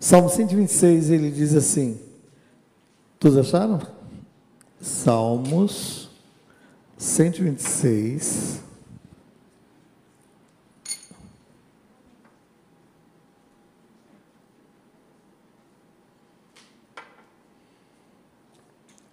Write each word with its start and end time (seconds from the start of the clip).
Salmo 0.00 0.28
126, 0.28 1.10
ele 1.10 1.30
diz 1.30 1.54
assim: 1.54 1.98
Todos 3.18 3.36
acharam? 3.36 3.80
Salmos 4.80 6.08
126. 6.96 8.60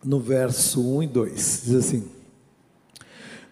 No 0.03 0.19
verso 0.19 0.87
1 0.97 1.01
e 1.01 1.07
2, 1.07 1.61
diz 1.65 1.73
assim: 1.73 2.07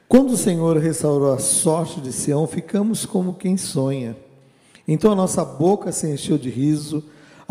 Quando 0.07 0.33
o 0.33 0.37
Senhor 0.37 0.77
restaurou 0.77 1.33
a 1.33 1.39
sorte 1.39 1.99
de 1.99 2.13
Sião, 2.13 2.45
ficamos 2.45 3.07
como 3.07 3.33
quem 3.33 3.57
sonha. 3.57 4.15
Então 4.87 5.11
a 5.11 5.15
nossa 5.15 5.43
boca 5.43 5.91
se 5.91 6.07
encheu 6.07 6.37
de 6.37 6.51
riso, 6.51 7.03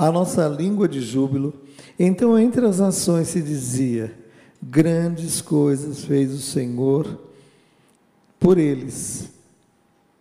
a 0.03 0.11
nossa 0.11 0.49
língua 0.49 0.89
de 0.89 1.01
júbilo. 1.01 1.55
Então 1.97 2.37
entre 2.37 2.67
as 2.67 2.81
nações 2.81 3.29
se 3.29 3.41
dizia: 3.41 4.13
Grandes 4.61 5.41
coisas 5.41 6.05
fez 6.05 6.33
o 6.33 6.41
Senhor 6.41 7.21
por 8.41 8.59
eles. 8.59 9.31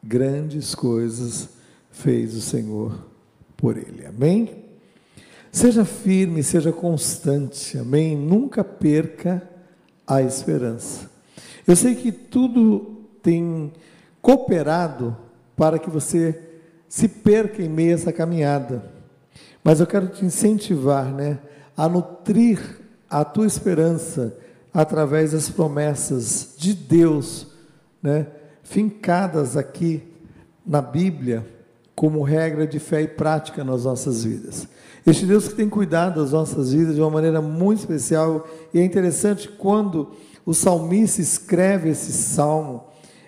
Grandes 0.04 0.76
coisas 0.76 1.50
fez 1.90 2.36
o 2.36 2.42
Senhor 2.42 3.08
por 3.58 3.76
ele. 3.76 4.06
Amém? 4.06 4.66
Seja 5.52 5.84
firme, 5.84 6.44
seja 6.44 6.72
constante. 6.72 7.76
Amém? 7.80 8.16
Nunca 8.16 8.64
perca 8.64 9.50
a 10.06 10.22
esperança. 10.22 11.10
Eu 11.68 11.76
sei 11.76 11.96
que 11.96 12.12
tudo 12.12 13.02
tem 13.24 13.72
cooperado 14.22 15.18
para 15.56 15.80
que 15.80 15.90
você 15.90 16.40
se 16.88 17.08
perca 17.08 17.64
em 17.64 17.70
meio 17.70 17.92
a 17.92 17.94
essa 17.96 18.14
caminhada. 18.14 19.01
Mas 19.64 19.80
eu 19.80 19.88
quero 19.88 20.08
te 20.08 20.26
incentivar, 20.26 21.06
né, 21.14 21.40
a 21.78 21.88
nutrir 21.88 22.60
a 23.10 23.24
tua 23.24 23.46
esperança 23.46 24.36
através 24.74 25.34
das 25.34 25.50
promessas 25.50 26.56
de 26.58 26.74
Deus, 26.74 27.48
né, 28.02 28.28
fincadas 28.64 29.58
aqui 29.58 30.04
na 30.66 30.82
Bíblia 30.82 31.46
como 31.96 32.24
regra 32.24 32.66
de 32.66 32.80
fé 32.80 33.02
e 33.04 33.08
prática 33.08 33.64
nas 33.64 33.84
nossas 33.84 34.24
vidas. 34.24 34.68
Este 35.06 35.26
Deus 35.26 35.48
que 35.48 35.56
tem 35.56 35.70
cuidado 35.70 36.22
das 36.22 36.32
nossas 36.32 36.72
vidas 36.74 36.96
de 36.96 37.02
uma 37.02 37.10
maneira 37.10 37.42
muito 37.42 37.80
especial 37.80 38.48
e 38.74 38.80
é 38.80 38.84
interessante 38.84 39.48
quando 39.48 40.12
o 40.46 40.54
salmista 40.54 41.22
escreve 41.22 41.90
esse 41.90 42.12
salmo, 42.12 42.86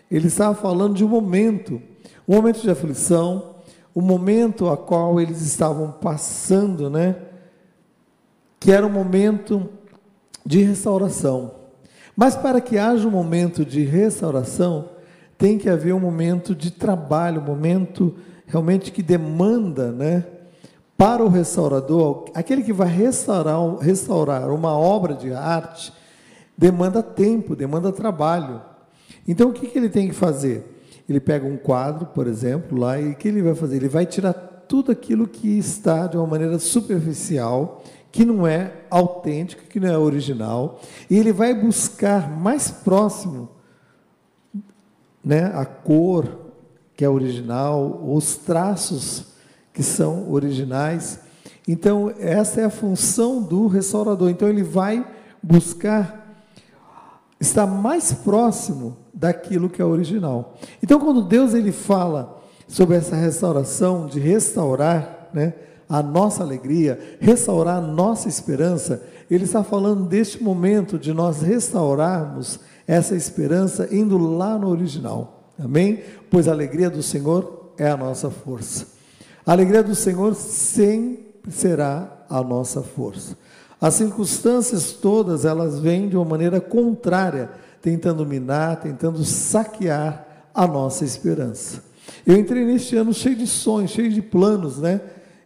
ele 0.10 0.28
estava 0.28 0.56
falando 0.56 0.96
de 0.96 1.04
um 1.04 1.08
momento, 1.08 1.82
um 2.28 2.36
momento 2.36 2.62
de 2.62 2.70
aflição, 2.70 3.53
o 3.94 4.02
momento 4.02 4.70
a 4.70 4.78
qual 4.78 5.20
eles 5.22 5.42
estavam 5.42 5.92
passando, 5.92 6.90
né? 6.90 7.16
Que 8.60 8.72
era 8.72 8.86
um 8.86 8.92
momento 8.92 9.70
de 10.46 10.64
restauração. 10.64 11.52
Mas 12.16 12.36
para 12.36 12.62
que 12.62 12.78
haja 12.78 13.08
um 13.08 13.12
momento 13.12 13.66
de 13.66 13.84
restauração, 13.84 14.90
tem 15.38 15.58
que 15.58 15.70
haver 15.70 15.94
um 15.94 16.00
momento 16.00 16.56
de 16.56 16.72
trabalho, 16.72 17.42
um 17.42 17.46
momento 17.46 18.16
realmente 18.46 18.92
que 18.92 19.04
demanda, 19.04 19.92
né? 19.92 20.26
Para 20.96 21.24
o 21.24 21.28
restaurador, 21.28 22.26
aquele 22.34 22.64
que 22.64 22.72
vai 22.72 22.88
restaurar, 22.88 23.78
restaurar 23.78 24.50
uma 24.52 24.78
obra 24.78 25.16
de 25.16 25.34
arte, 25.34 25.92
demanda 26.58 27.02
tempo, 27.02 27.56
demanda 27.56 27.92
trabalho. 27.92 28.62
Então, 29.28 29.50
o 29.50 29.54
que, 29.54 29.68
que 29.68 29.78
ele 29.78 29.90
tem 29.90 30.08
que 30.08 30.14
fazer? 30.14 30.73
Ele 31.08 31.20
pega 31.20 31.46
um 31.46 31.58
quadro, 31.58 32.06
por 32.08 32.28
exemplo, 32.28 32.78
lá, 32.78 33.00
e 33.00 33.12
o 33.12 33.16
que 33.16 33.28
ele 33.28 33.42
vai 33.42 33.56
fazer? 33.56 33.76
Ele 33.76 33.90
vai 33.90 34.06
tirar 34.06 34.34
tudo 34.34 34.92
aquilo 34.92 35.28
que 35.28 35.58
está 35.58 36.08
de 36.08 36.18
uma 36.18 36.26
maneira 36.26 36.58
superficial, 36.60 37.84
que 38.12 38.24
não 38.24 38.48
é 38.48 38.72
autêntico, 38.90 39.64
que 39.64 39.80
não 39.80 39.90
é 39.90 39.98
original, 39.98 40.80
e 41.10 41.18
ele 41.18 41.34
vai 41.34 41.54
buscar 41.54 42.30
mais 42.30 42.72
próximo 42.72 43.50
né, 45.24 45.46
a 45.54 45.66
cor 45.66 46.44
que 46.96 47.04
é 47.04 47.10
original, 47.10 48.04
os 48.06 48.36
traços 48.36 49.34
que 49.74 49.82
são 49.82 50.32
originais. 50.32 51.20
Então, 51.68 52.14
essa 52.20 52.62
é 52.62 52.66
a 52.66 52.70
função 52.70 53.42
do 53.42 53.68
restaurador. 53.68 54.30
Então, 54.30 54.48
ele 54.48 54.64
vai 54.64 55.06
buscar 55.42 56.23
estar 57.44 57.68
mais 57.68 58.14
próximo 58.14 58.98
daquilo 59.14 59.70
que 59.70 59.82
é 59.82 59.86
original. 59.86 60.56
Então, 60.82 61.00
quando 61.00 61.22
Deus 61.22 61.54
ele 61.54 61.72
fala 61.72 62.42
sobre 62.68 62.96
essa 62.96 63.16
restauração, 63.16 64.08
de 64.08 64.20
restaurar 64.20 65.30
né, 65.34 65.54
a 65.88 66.02
nossa 66.02 66.42
alegria, 66.42 67.18
restaurar 67.20 67.78
a 67.78 67.82
nossa 67.82 68.28
esperança, 68.28 69.04
ele 69.30 69.44
está 69.44 69.64
falando 69.64 70.06
deste 70.06 70.42
momento 70.42 70.98
de 70.98 71.14
nós 71.14 71.42
restaurarmos 71.42 72.60
essa 72.88 73.16
esperança 73.16 73.88
indo 73.94 74.18
lá 74.18 74.58
no 74.58 74.70
original. 74.70 75.52
Amém? 75.60 76.02
Pois 76.30 76.48
a 76.48 76.52
alegria 76.52 76.90
do 76.90 77.04
Senhor 77.04 77.74
é 77.78 77.90
a 77.90 77.98
nossa 77.98 78.30
força. 78.30 78.88
A 79.46 79.52
alegria 79.52 79.84
do 79.84 79.94
Senhor 79.94 80.34
sempre 80.36 81.52
será 81.52 82.26
a 82.30 82.42
nossa 82.42 82.82
força. 82.82 83.38
As 83.84 83.96
circunstâncias 83.96 84.94
todas, 84.94 85.44
elas 85.44 85.78
vêm 85.78 86.08
de 86.08 86.16
uma 86.16 86.24
maneira 86.24 86.62
contrária 86.62 87.50
tentando 87.82 88.26
minar, 88.26 88.80
tentando 88.80 89.26
saquear 89.26 90.26
a 90.56 90.66
nossa 90.66 91.04
esperança. 91.04 91.84
Eu 92.26 92.38
entrei 92.38 92.64
neste 92.64 92.96
ano 92.96 93.14
cheio 93.14 93.36
de 93.36 93.46
sonhos, 93.46 93.92
cheio 93.92 94.10
de 94.10 94.22
planos, 94.22 94.78
né? 94.78 95.02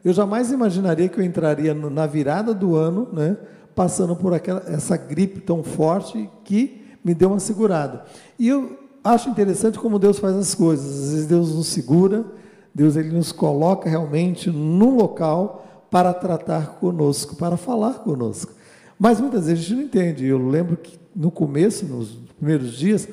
Eu 0.05 0.13
jamais 0.13 0.51
imaginaria 0.51 1.09
que 1.09 1.19
eu 1.19 1.23
entraria 1.23 1.73
na 1.73 2.05
virada 2.05 2.53
do 2.53 2.75
ano, 2.75 3.07
né? 3.11 3.35
Passando 3.73 4.15
por 4.15 4.31
aquela, 4.35 4.61
essa 4.67 4.95
gripe 4.95 5.39
tão 5.39 5.63
forte 5.63 6.29
que 6.43 6.85
me 7.03 7.15
deu 7.15 7.29
uma 7.29 7.39
segurada. 7.39 8.03
E 8.37 8.47
eu 8.47 8.77
acho 9.03 9.29
interessante 9.29 9.79
como 9.79 9.97
Deus 9.97 10.19
faz 10.19 10.35
as 10.35 10.53
coisas. 10.53 10.85
Às 10.85 11.11
vezes 11.11 11.25
Deus 11.25 11.55
nos 11.55 11.65
segura, 11.69 12.23
Deus 12.71 12.95
ele 12.95 13.09
nos 13.09 13.31
coloca 13.31 13.89
realmente 13.89 14.51
num 14.51 14.95
local 14.95 15.63
para 15.97 16.13
tratar 16.13 16.77
conosco, 16.79 17.35
para 17.35 17.57
falar 17.57 17.95
conosco. 17.95 18.53
Mas 18.99 19.19
muitas 19.19 19.47
vezes 19.47 19.65
a 19.65 19.67
gente 19.67 19.75
não 19.75 19.83
entende. 19.83 20.25
Eu 20.27 20.47
lembro 20.47 20.77
que 20.77 20.99
no 21.15 21.31
começo, 21.31 21.87
nos 21.87 22.09
primeiros 22.37 22.73
dias, 22.77 23.09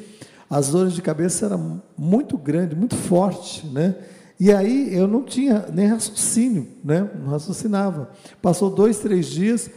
as 0.50 0.68
dores 0.68 0.92
de 0.92 1.00
cabeça 1.00 1.46
eram 1.46 1.82
muito 1.96 2.36
grandes, 2.36 2.76
muito 2.76 2.94
fortes, 2.94 3.64
né? 3.72 3.94
E 4.38 4.52
aí 4.52 4.94
eu 4.94 5.08
não 5.08 5.22
tinha 5.22 5.64
nem 5.72 5.86
raciocínio, 5.86 6.68
né? 6.84 7.08
Não 7.18 7.30
raciocinava. 7.30 8.10
Passou 8.42 8.68
dois, 8.68 8.98
três 8.98 9.28
dias, 9.28 9.70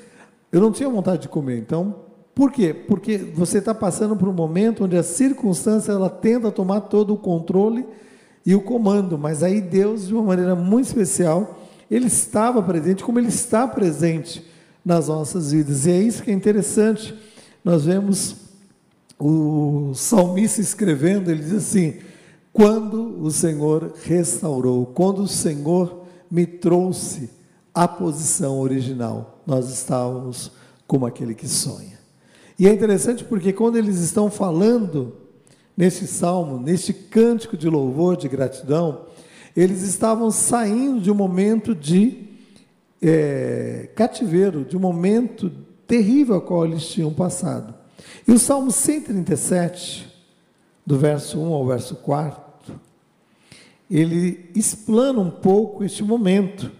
eu 0.51 0.59
não 0.59 0.73
tinha 0.73 0.89
vontade 0.89 1.21
de 1.21 1.29
comer. 1.29 1.59
Então, 1.59 1.95
por 2.35 2.51
quê? 2.51 2.73
Porque 2.73 3.17
você 3.17 3.59
está 3.59 3.73
passando 3.73 4.17
por 4.17 4.27
um 4.27 4.33
momento 4.33 4.83
onde 4.83 4.97
a 4.97 5.03
circunstância 5.03 5.93
ela 5.93 6.09
tenta 6.09 6.51
tomar 6.51 6.81
todo 6.81 7.13
o 7.13 7.17
controle 7.17 7.85
e 8.45 8.53
o 8.53 8.59
comando, 8.59 9.17
mas 9.17 9.43
aí 9.43 9.61
Deus, 9.61 10.07
de 10.07 10.13
uma 10.13 10.23
maneira 10.23 10.55
muito 10.55 10.87
especial, 10.87 11.66
ele 11.89 12.07
estava 12.07 12.61
presente, 12.61 13.03
como 13.03 13.19
ele 13.19 13.29
está 13.29 13.67
presente 13.67 14.45
nas 14.83 15.07
nossas 15.07 15.51
vidas. 15.51 15.85
E 15.85 15.91
é 15.91 16.01
isso 16.01 16.23
que 16.23 16.31
é 16.31 16.33
interessante. 16.33 17.13
Nós 17.63 17.85
vemos 17.85 18.35
o 19.19 19.93
salmista 19.95 20.61
escrevendo, 20.61 21.31
ele 21.31 21.41
diz 21.41 21.53
assim: 21.53 21.95
quando 22.53 23.21
o 23.21 23.31
Senhor 23.31 23.93
restaurou, 24.03 24.85
quando 24.85 25.23
o 25.23 25.27
Senhor 25.27 26.05
me 26.29 26.45
trouxe 26.45 27.29
à 27.73 27.87
posição 27.87 28.59
original, 28.59 29.41
nós 29.45 29.69
estávamos 29.69 30.51
como 30.85 31.05
aquele 31.05 31.33
que 31.35 31.47
sonha. 31.47 31.97
E 32.59 32.67
é 32.67 32.73
interessante 32.73 33.23
porque 33.23 33.53
quando 33.53 33.77
eles 33.77 33.99
estão 33.99 34.31
falando 34.31 35.15
neste 35.75 36.07
salmo, 36.07 36.59
neste 36.59 36.91
cântico 36.91 37.55
de 37.55 37.69
louvor, 37.69 38.17
de 38.17 38.27
gratidão, 38.27 39.05
eles 39.57 39.81
estavam 39.81 40.29
saindo 40.29 41.01
de 41.01 41.09
um 41.09 41.15
momento 41.15 41.73
de 41.73 42.27
é, 43.01 43.89
cativeiro, 43.95 44.63
de 44.63 44.77
um 44.77 44.79
momento 44.79 45.51
terrível 45.87 46.35
a 46.35 46.41
qual 46.41 46.63
eles 46.63 46.85
tinham 46.85 47.11
passado. 47.11 47.73
E 48.27 48.31
o 48.31 48.37
Salmo 48.37 48.69
137, 48.69 50.13
do 50.85 50.99
verso 50.99 51.39
1 51.39 51.53
ao 51.53 51.65
verso 51.65 51.95
4, 51.95 52.79
ele 53.89 54.51
explana 54.53 55.19
um 55.21 55.31
pouco 55.31 55.83
este 55.83 56.03
momento. 56.03 56.71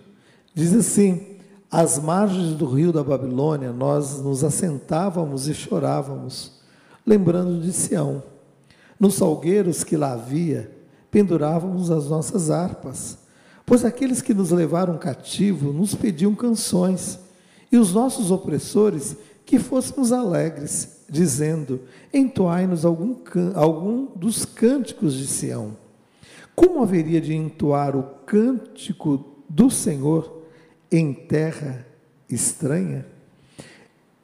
Diz 0.53 0.75
assim: 0.75 1.37
Às 1.71 1.97
margens 1.97 2.53
do 2.53 2.67
rio 2.67 2.93
da 2.93 3.03
Babilônia, 3.03 3.71
nós 3.71 4.21
nos 4.21 4.43
assentávamos 4.43 5.47
e 5.47 5.55
chorávamos, 5.55 6.61
lembrando 7.03 7.59
de 7.59 7.73
Sião. 7.73 8.21
Nos 8.99 9.15
salgueiros 9.15 9.83
que 9.83 9.97
lá 9.97 10.13
havia, 10.13 10.76
pendurávamos 11.11 11.89
as 11.91 12.07
nossas 12.07 12.49
harpas, 12.49 13.17
pois 13.65 13.83
aqueles 13.83 14.21
que 14.21 14.33
nos 14.33 14.51
levaram 14.51 14.97
cativo 14.97 15.73
nos 15.73 15.95
pediam 15.95 16.33
canções, 16.35 17.19
e 17.71 17.77
os 17.77 17.93
nossos 17.93 18.31
opressores 18.31 19.17
que 19.45 19.59
fôssemos 19.59 20.11
alegres 20.11 20.97
dizendo: 21.09 21.81
Entoai-nos 22.13 22.85
algum, 22.85 23.15
algum 23.55 24.05
dos 24.15 24.45
cânticos 24.45 25.13
de 25.13 25.27
Sião. 25.27 25.75
Como 26.55 26.81
haveria 26.81 27.21
de 27.21 27.33
entoar 27.33 27.95
o 27.95 28.03
cântico 28.25 29.23
do 29.49 29.69
Senhor 29.69 30.43
em 30.91 31.13
terra 31.13 31.85
estranha? 32.29 33.05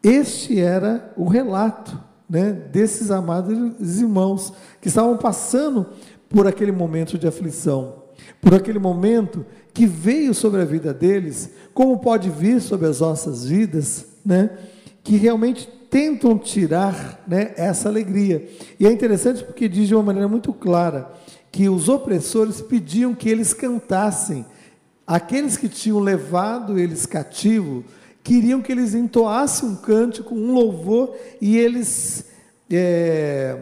Este 0.01 0.59
era 0.59 1.13
o 1.15 1.27
relato 1.27 1.97
né, 2.29 2.51
desses 2.51 3.11
amados 3.11 3.99
irmãos 3.99 4.51
que 4.81 4.87
estavam 4.87 5.17
passando 5.17 5.87
por 6.33 6.47
aquele 6.47 6.71
momento 6.71 7.15
de 7.15 7.27
aflição, 7.27 8.05
por 8.41 8.55
aquele 8.55 8.79
momento 8.79 9.45
que 9.71 9.85
veio 9.85 10.33
sobre 10.33 10.61
a 10.61 10.65
vida 10.65 10.91
deles, 10.91 11.51
como 11.75 11.99
pode 11.99 12.27
vir 12.31 12.59
sobre 12.59 12.87
as 12.87 13.01
nossas 13.01 13.45
vidas, 13.45 14.07
né, 14.25 14.49
que 15.03 15.15
realmente 15.15 15.69
tentam 15.91 16.35
tirar 16.39 17.23
né, 17.27 17.53
essa 17.55 17.87
alegria. 17.87 18.49
E 18.79 18.87
é 18.87 18.91
interessante 18.91 19.43
porque 19.43 19.69
diz 19.69 19.87
de 19.87 19.93
uma 19.93 20.01
maneira 20.01 20.27
muito 20.27 20.51
clara 20.51 21.11
que 21.51 21.69
os 21.69 21.87
opressores 21.87 22.61
pediam 22.61 23.13
que 23.13 23.29
eles 23.29 23.53
cantassem. 23.53 24.43
Aqueles 25.05 25.55
que 25.55 25.69
tinham 25.69 25.99
levado 25.99 26.79
eles 26.79 27.05
cativo 27.05 27.83
queriam 28.23 28.59
que 28.59 28.71
eles 28.71 28.95
entoassem 28.95 29.69
um 29.69 29.75
cântico, 29.75 30.33
um 30.33 30.51
louvor, 30.51 31.15
e 31.39 31.57
eles 31.57 32.25
é, 32.71 33.55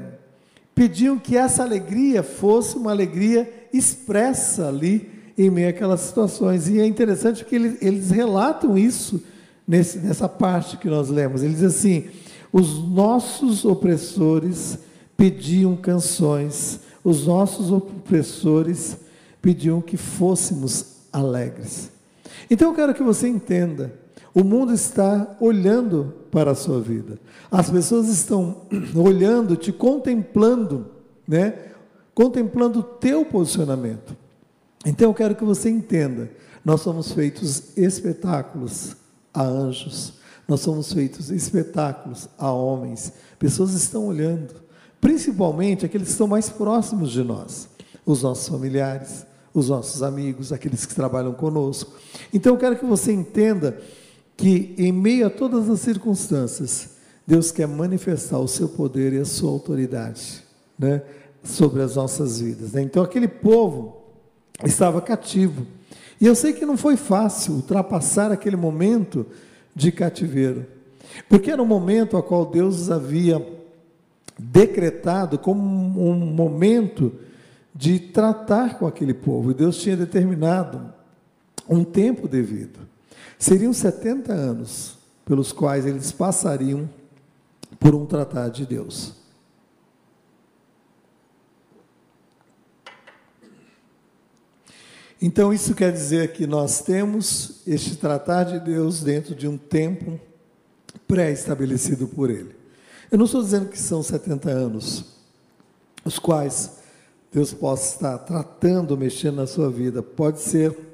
pediam 0.81 1.19
que 1.19 1.37
essa 1.37 1.61
alegria 1.61 2.23
fosse 2.23 2.75
uma 2.75 2.89
alegria 2.89 3.67
expressa 3.71 4.67
ali 4.67 5.11
em 5.37 5.47
meio 5.47 5.69
àquelas 5.69 5.99
situações. 5.99 6.67
E 6.67 6.79
é 6.79 6.87
interessante 6.87 7.43
porque 7.43 7.55
eles, 7.55 7.77
eles 7.83 8.09
relatam 8.09 8.75
isso 8.75 9.21
nesse, 9.67 9.99
nessa 9.99 10.27
parte 10.27 10.77
que 10.77 10.89
nós 10.89 11.07
lemos. 11.07 11.43
Ele 11.43 11.53
diz 11.53 11.65
assim: 11.65 12.05
os 12.51 12.83
nossos 12.89 13.63
opressores 13.63 14.79
pediam 15.15 15.75
canções, 15.75 16.79
os 17.03 17.27
nossos 17.27 17.71
opressores 17.71 18.97
pediam 19.39 19.81
que 19.81 19.97
fôssemos 19.97 20.95
alegres. 21.13 21.91
Então 22.49 22.69
eu 22.69 22.75
quero 22.75 22.95
que 22.95 23.03
você 23.03 23.27
entenda: 23.27 23.93
o 24.33 24.43
mundo 24.43 24.73
está 24.73 25.35
olhando 25.39 26.13
para 26.31 26.51
a 26.51 26.55
sua 26.55 26.79
vida, 26.79 27.19
as 27.49 27.69
pessoas 27.69 28.07
estão 28.07 28.61
olhando, 28.95 29.55
te 29.55 29.71
contemplando, 29.71 30.87
né? 31.27 31.71
Contemplando 32.13 32.79
o 32.79 32.83
teu 32.83 33.25
posicionamento. 33.25 34.15
Então 34.85 35.09
eu 35.09 35.13
quero 35.13 35.35
que 35.35 35.43
você 35.43 35.69
entenda: 35.69 36.31
nós 36.63 36.81
somos 36.81 37.11
feitos 37.11 37.77
espetáculos 37.77 38.95
a 39.33 39.43
anjos, 39.43 40.13
nós 40.47 40.61
somos 40.61 40.91
feitos 40.93 41.29
espetáculos 41.29 42.29
a 42.37 42.51
homens. 42.51 43.13
Pessoas 43.37 43.73
estão 43.73 44.07
olhando, 44.07 44.53
principalmente 44.99 45.85
aqueles 45.85 46.07
que 46.07 46.11
estão 46.13 46.27
mais 46.27 46.49
próximos 46.49 47.11
de 47.11 47.23
nós, 47.23 47.67
os 48.05 48.23
nossos 48.23 48.47
familiares, 48.47 49.25
os 49.53 49.67
nossos 49.67 50.01
amigos, 50.01 50.53
aqueles 50.53 50.85
que 50.85 50.95
trabalham 50.95 51.33
conosco. 51.33 51.93
Então 52.33 52.53
eu 52.53 52.59
quero 52.59 52.77
que 52.77 52.85
você 52.85 53.11
entenda 53.11 53.77
que 54.35 54.73
em 54.77 54.91
meio 54.91 55.27
a 55.27 55.29
todas 55.29 55.69
as 55.69 55.79
circunstâncias, 55.81 56.89
Deus 57.25 57.51
quer 57.51 57.67
manifestar 57.67 58.39
o 58.39 58.47
seu 58.47 58.67
poder 58.67 59.13
e 59.13 59.19
a 59.19 59.25
sua 59.25 59.51
autoridade, 59.51 60.43
né, 60.77 61.01
sobre 61.43 61.81
as 61.81 61.95
nossas 61.95 62.41
vidas. 62.41 62.73
Né? 62.73 62.81
Então 62.81 63.03
aquele 63.03 63.27
povo 63.27 64.01
estava 64.63 65.01
cativo. 65.01 65.65
E 66.19 66.25
eu 66.25 66.35
sei 66.35 66.53
que 66.53 66.65
não 66.65 66.77
foi 66.77 66.95
fácil 66.95 67.55
ultrapassar 67.55 68.31
aquele 68.31 68.55
momento 68.55 69.25
de 69.75 69.91
cativeiro, 69.91 70.65
porque 71.29 71.49
era 71.49 71.61
um 71.61 71.65
momento 71.65 72.17
a 72.17 72.23
qual 72.23 72.45
Deus 72.45 72.91
havia 72.91 73.45
decretado 74.37 75.37
como 75.37 75.61
um 75.61 76.15
momento 76.15 77.13
de 77.73 77.99
tratar 77.99 78.77
com 78.77 78.85
aquele 78.85 79.13
povo, 79.13 79.51
e 79.51 79.53
Deus 79.53 79.77
tinha 79.77 79.95
determinado 79.95 80.93
um 81.69 81.83
tempo 81.83 82.27
devido. 82.27 82.90
Seriam 83.41 83.73
70 83.73 84.31
anos 84.31 84.99
pelos 85.25 85.51
quais 85.51 85.87
eles 85.87 86.11
passariam 86.11 86.87
por 87.79 87.95
um 87.95 88.05
tratado 88.05 88.53
de 88.53 88.67
Deus. 88.67 89.15
Então, 95.19 95.51
isso 95.51 95.73
quer 95.73 95.91
dizer 95.91 96.33
que 96.33 96.45
nós 96.45 96.83
temos 96.83 97.63
este 97.65 97.95
tratado 97.95 98.59
de 98.59 98.59
Deus 98.59 99.01
dentro 99.01 99.33
de 99.33 99.47
um 99.47 99.57
tempo 99.57 100.19
pré-estabelecido 101.07 102.07
por 102.07 102.29
Ele. 102.29 102.55
Eu 103.11 103.17
não 103.17 103.25
estou 103.25 103.41
dizendo 103.41 103.69
que 103.69 103.79
são 103.79 104.03
70 104.03 104.51
anos, 104.51 105.03
os 106.05 106.19
quais 106.19 106.77
Deus 107.31 107.51
possa 107.51 107.95
estar 107.95 108.19
tratando, 108.19 108.95
mexendo 108.95 109.37
na 109.37 109.47
sua 109.47 109.71
vida. 109.71 110.03
Pode 110.03 110.39
ser 110.41 110.90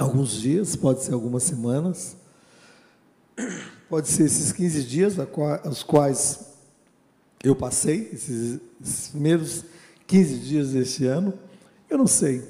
alguns 0.00 0.32
dias, 0.32 0.74
pode 0.74 1.02
ser 1.02 1.12
algumas 1.12 1.42
semanas, 1.42 2.16
pode 3.88 4.08
ser 4.08 4.24
esses 4.24 4.50
15 4.50 4.84
dias, 4.84 5.14
os 5.64 5.82
quais 5.82 6.46
eu 7.44 7.54
passei, 7.54 8.08
esses, 8.12 8.60
esses 8.82 9.08
primeiros 9.08 9.64
15 10.06 10.38
dias 10.38 10.70
deste 10.70 11.04
ano, 11.04 11.34
eu 11.88 11.98
não 11.98 12.06
sei. 12.06 12.42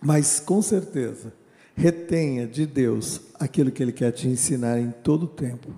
Mas 0.00 0.38
com 0.38 0.60
certeza, 0.60 1.32
retenha 1.74 2.46
de 2.46 2.66
Deus 2.66 3.20
aquilo 3.40 3.72
que 3.72 3.82
Ele 3.82 3.92
quer 3.92 4.12
te 4.12 4.28
ensinar 4.28 4.78
em 4.78 4.90
todo 4.90 5.26
tempo, 5.26 5.68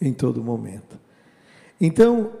em 0.00 0.12
todo 0.12 0.42
momento. 0.42 0.98
Então, 1.80 2.32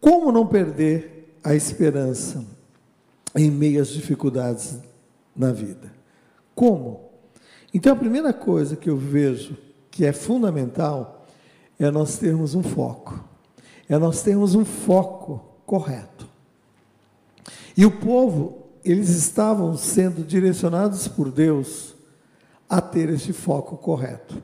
como 0.00 0.30
não 0.30 0.46
perder 0.46 1.36
a 1.42 1.54
esperança 1.54 2.44
em 3.34 3.50
meio 3.50 3.82
às 3.82 3.88
dificuldades 3.88 4.78
na 5.34 5.52
vida? 5.52 6.01
Como? 6.54 7.12
Então, 7.74 7.92
a 7.92 7.96
primeira 7.96 8.32
coisa 8.32 8.76
que 8.76 8.90
eu 8.90 8.96
vejo 8.96 9.56
que 9.90 10.04
é 10.04 10.12
fundamental 10.12 11.26
é 11.78 11.90
nós 11.90 12.18
termos 12.18 12.54
um 12.54 12.62
foco, 12.62 13.22
é 13.88 13.98
nós 13.98 14.22
termos 14.22 14.54
um 14.54 14.64
foco 14.64 15.44
correto. 15.66 16.28
E 17.76 17.84
o 17.84 17.90
povo 17.90 18.58
eles 18.84 19.10
estavam 19.10 19.76
sendo 19.76 20.24
direcionados 20.24 21.06
por 21.06 21.30
Deus 21.30 21.94
a 22.68 22.80
ter 22.80 23.08
este 23.10 23.32
foco 23.32 23.76
correto. 23.76 24.42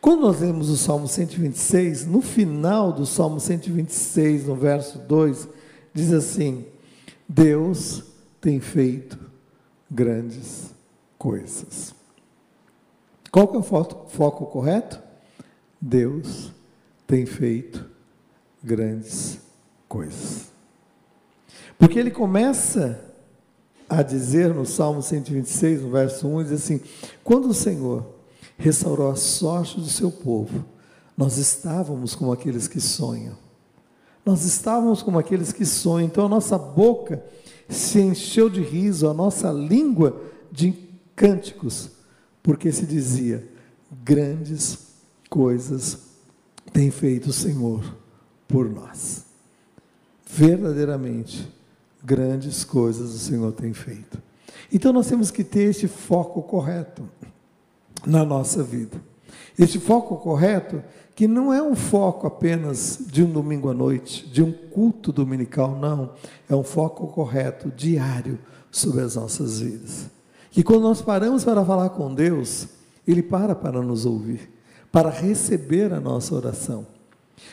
Quando 0.00 0.22
nós 0.22 0.40
lemos 0.40 0.68
o 0.70 0.76
Salmo 0.76 1.06
126, 1.06 2.06
no 2.06 2.20
final 2.20 2.92
do 2.92 3.06
Salmo 3.06 3.38
126, 3.38 4.46
no 4.46 4.54
verso 4.54 4.98
2, 4.98 5.48
diz 5.92 6.12
assim: 6.12 6.64
Deus 7.28 8.02
tem 8.40 8.60
feito 8.60 9.18
grandes 9.90 10.72
coisas. 11.20 11.94
Qual 13.30 13.46
que 13.46 13.54
é 13.54 13.60
o 13.60 13.62
foco, 13.62 14.46
correto? 14.46 14.98
Deus 15.78 16.50
tem 17.06 17.26
feito 17.26 17.84
grandes 18.64 19.38
coisas. 19.86 20.48
Porque 21.78 21.98
ele 21.98 22.10
começa 22.10 22.98
a 23.86 24.02
dizer 24.02 24.54
no 24.54 24.64
Salmo 24.64 25.02
126, 25.02 25.82
no 25.82 25.90
verso 25.90 26.26
1, 26.26 26.42
diz 26.44 26.52
assim: 26.52 26.80
Quando 27.22 27.50
o 27.50 27.54
Senhor 27.54 28.06
restaurou 28.56 29.10
a 29.10 29.16
sorte 29.16 29.78
do 29.78 29.88
seu 29.88 30.10
povo, 30.10 30.64
nós 31.16 31.36
estávamos 31.36 32.14
como 32.14 32.32
aqueles 32.32 32.66
que 32.66 32.80
sonham. 32.80 33.36
Nós 34.24 34.44
estávamos 34.44 35.02
como 35.02 35.18
aqueles 35.18 35.52
que 35.52 35.66
sonham. 35.66 36.06
Então 36.06 36.24
a 36.24 36.28
nossa 36.30 36.56
boca 36.56 37.22
se 37.68 38.00
encheu 38.00 38.48
de 38.48 38.62
riso, 38.62 39.06
a 39.06 39.14
nossa 39.14 39.52
língua 39.52 40.22
de 40.50 40.89
cânticos, 41.20 41.90
porque 42.42 42.72
se 42.72 42.86
dizia: 42.86 43.46
grandes 44.02 44.78
coisas 45.28 45.98
tem 46.72 46.90
feito 46.90 47.28
o 47.28 47.32
Senhor 47.32 47.84
por 48.48 48.70
nós. 48.70 49.26
Verdadeiramente 50.24 51.46
grandes 52.02 52.64
coisas 52.64 53.14
o 53.14 53.18
Senhor 53.18 53.52
tem 53.52 53.74
feito. 53.74 54.18
Então 54.72 54.94
nós 54.94 55.08
temos 55.08 55.30
que 55.30 55.44
ter 55.44 55.64
este 55.68 55.86
foco 55.86 56.42
correto 56.42 57.06
na 58.06 58.24
nossa 58.24 58.62
vida. 58.62 58.98
Este 59.58 59.78
foco 59.78 60.16
correto, 60.16 60.82
que 61.14 61.28
não 61.28 61.52
é 61.52 61.62
um 61.62 61.76
foco 61.76 62.26
apenas 62.26 62.98
de 63.06 63.22
um 63.22 63.30
domingo 63.30 63.68
à 63.68 63.74
noite, 63.74 64.26
de 64.26 64.42
um 64.42 64.50
culto 64.50 65.12
dominical, 65.12 65.78
não. 65.78 66.14
É 66.48 66.56
um 66.56 66.64
foco 66.64 67.08
correto, 67.08 67.70
diário, 67.76 68.38
sobre 68.70 69.02
as 69.02 69.16
nossas 69.16 69.60
vidas. 69.60 70.19
Que 70.50 70.62
quando 70.62 70.82
nós 70.82 71.00
paramos 71.00 71.44
para 71.44 71.64
falar 71.64 71.90
com 71.90 72.14
Deus, 72.14 72.68
Ele 73.06 73.22
para 73.22 73.54
para 73.54 73.80
nos 73.80 74.04
ouvir, 74.04 74.50
para 74.90 75.10
receber 75.10 75.92
a 75.92 76.00
nossa 76.00 76.34
oração. 76.34 76.86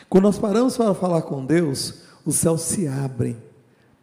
Quando 0.08 0.24
nós 0.24 0.38
paramos 0.38 0.76
para 0.76 0.94
falar 0.94 1.22
com 1.22 1.44
Deus, 1.44 2.02
os 2.24 2.36
céus 2.36 2.62
se 2.62 2.86
abrem 2.86 3.36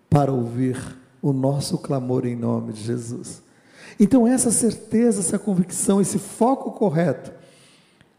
para 0.10 0.32
ouvir 0.32 0.78
o 1.22 1.34
nosso 1.34 1.78
clamor 1.78 2.26
em 2.26 2.36
nome 2.36 2.74
de 2.74 2.84
Jesus. 2.84 3.42
Então, 4.00 4.28
essa 4.28 4.52
certeza, 4.52 5.20
essa 5.20 5.40
convicção, 5.40 6.02
esse 6.02 6.20
foco 6.20 6.72
correto 6.72 7.32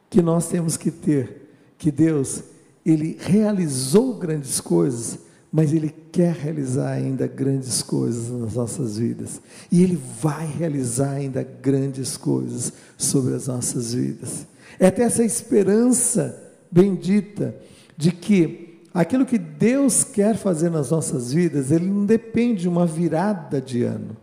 que 0.08 0.22
nós 0.22 0.48
temos 0.48 0.76
que 0.76 0.90
ter, 0.90 1.74
que 1.78 1.90
Deus, 1.90 2.42
Ele 2.84 3.16
realizou 3.20 4.14
grandes 4.14 4.60
coisas, 4.60 5.18
mas 5.56 5.72
Ele 5.72 5.88
quer 6.12 6.34
realizar 6.34 6.90
ainda 6.90 7.26
grandes 7.26 7.80
coisas 7.80 8.28
nas 8.28 8.52
nossas 8.52 8.98
vidas. 8.98 9.40
E 9.72 9.82
Ele 9.82 9.98
vai 10.20 10.46
realizar 10.46 11.12
ainda 11.12 11.42
grandes 11.42 12.14
coisas 12.14 12.74
sobre 12.98 13.32
as 13.32 13.46
nossas 13.46 13.94
vidas. 13.94 14.46
É 14.78 14.90
ter 14.90 15.04
essa 15.04 15.24
esperança 15.24 16.38
bendita 16.70 17.56
de 17.96 18.12
que 18.12 18.82
aquilo 18.92 19.24
que 19.24 19.38
Deus 19.38 20.04
quer 20.04 20.36
fazer 20.36 20.68
nas 20.68 20.90
nossas 20.90 21.32
vidas, 21.32 21.70
Ele 21.70 21.86
não 21.86 22.04
depende 22.04 22.60
de 22.60 22.68
uma 22.68 22.84
virada 22.84 23.58
de 23.58 23.82
ano. 23.82 24.14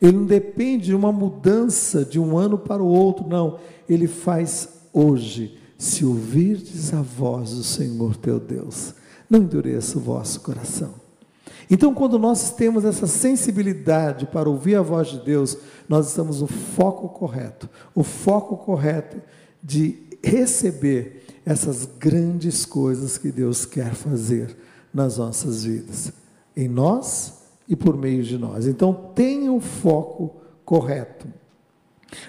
Ele 0.00 0.16
não 0.16 0.26
depende 0.26 0.84
de 0.84 0.94
uma 0.94 1.10
mudança 1.10 2.04
de 2.04 2.20
um 2.20 2.38
ano 2.38 2.56
para 2.56 2.80
o 2.80 2.86
outro, 2.86 3.26
não. 3.26 3.58
Ele 3.88 4.06
faz 4.06 4.68
hoje, 4.92 5.58
se 5.76 6.04
ouvirdes 6.04 6.94
a 6.94 7.02
voz 7.02 7.50
do 7.50 7.64
Senhor 7.64 8.14
teu 8.14 8.38
Deus 8.38 8.94
não 9.28 9.40
endureça 9.40 9.98
o 9.98 10.00
vosso 10.00 10.40
coração. 10.40 10.94
Então, 11.70 11.92
quando 11.92 12.18
nós 12.18 12.50
temos 12.52 12.84
essa 12.84 13.06
sensibilidade 13.06 14.26
para 14.26 14.48
ouvir 14.48 14.76
a 14.76 14.82
voz 14.82 15.08
de 15.08 15.18
Deus, 15.18 15.56
nós 15.88 16.08
estamos 16.08 16.40
no 16.40 16.46
foco 16.46 17.08
correto 17.10 17.68
o 17.94 18.02
foco 18.02 18.56
correto 18.56 19.20
de 19.62 20.08
receber 20.22 21.24
essas 21.44 21.86
grandes 21.98 22.64
coisas 22.64 23.18
que 23.18 23.30
Deus 23.30 23.64
quer 23.64 23.94
fazer 23.94 24.56
nas 24.92 25.18
nossas 25.18 25.64
vidas, 25.64 26.12
em 26.56 26.68
nós 26.68 27.34
e 27.68 27.76
por 27.76 27.96
meio 27.96 28.22
de 28.22 28.38
nós. 28.38 28.66
Então, 28.66 29.12
tenha 29.14 29.52
o 29.52 29.60
foco 29.60 30.36
correto. 30.64 31.26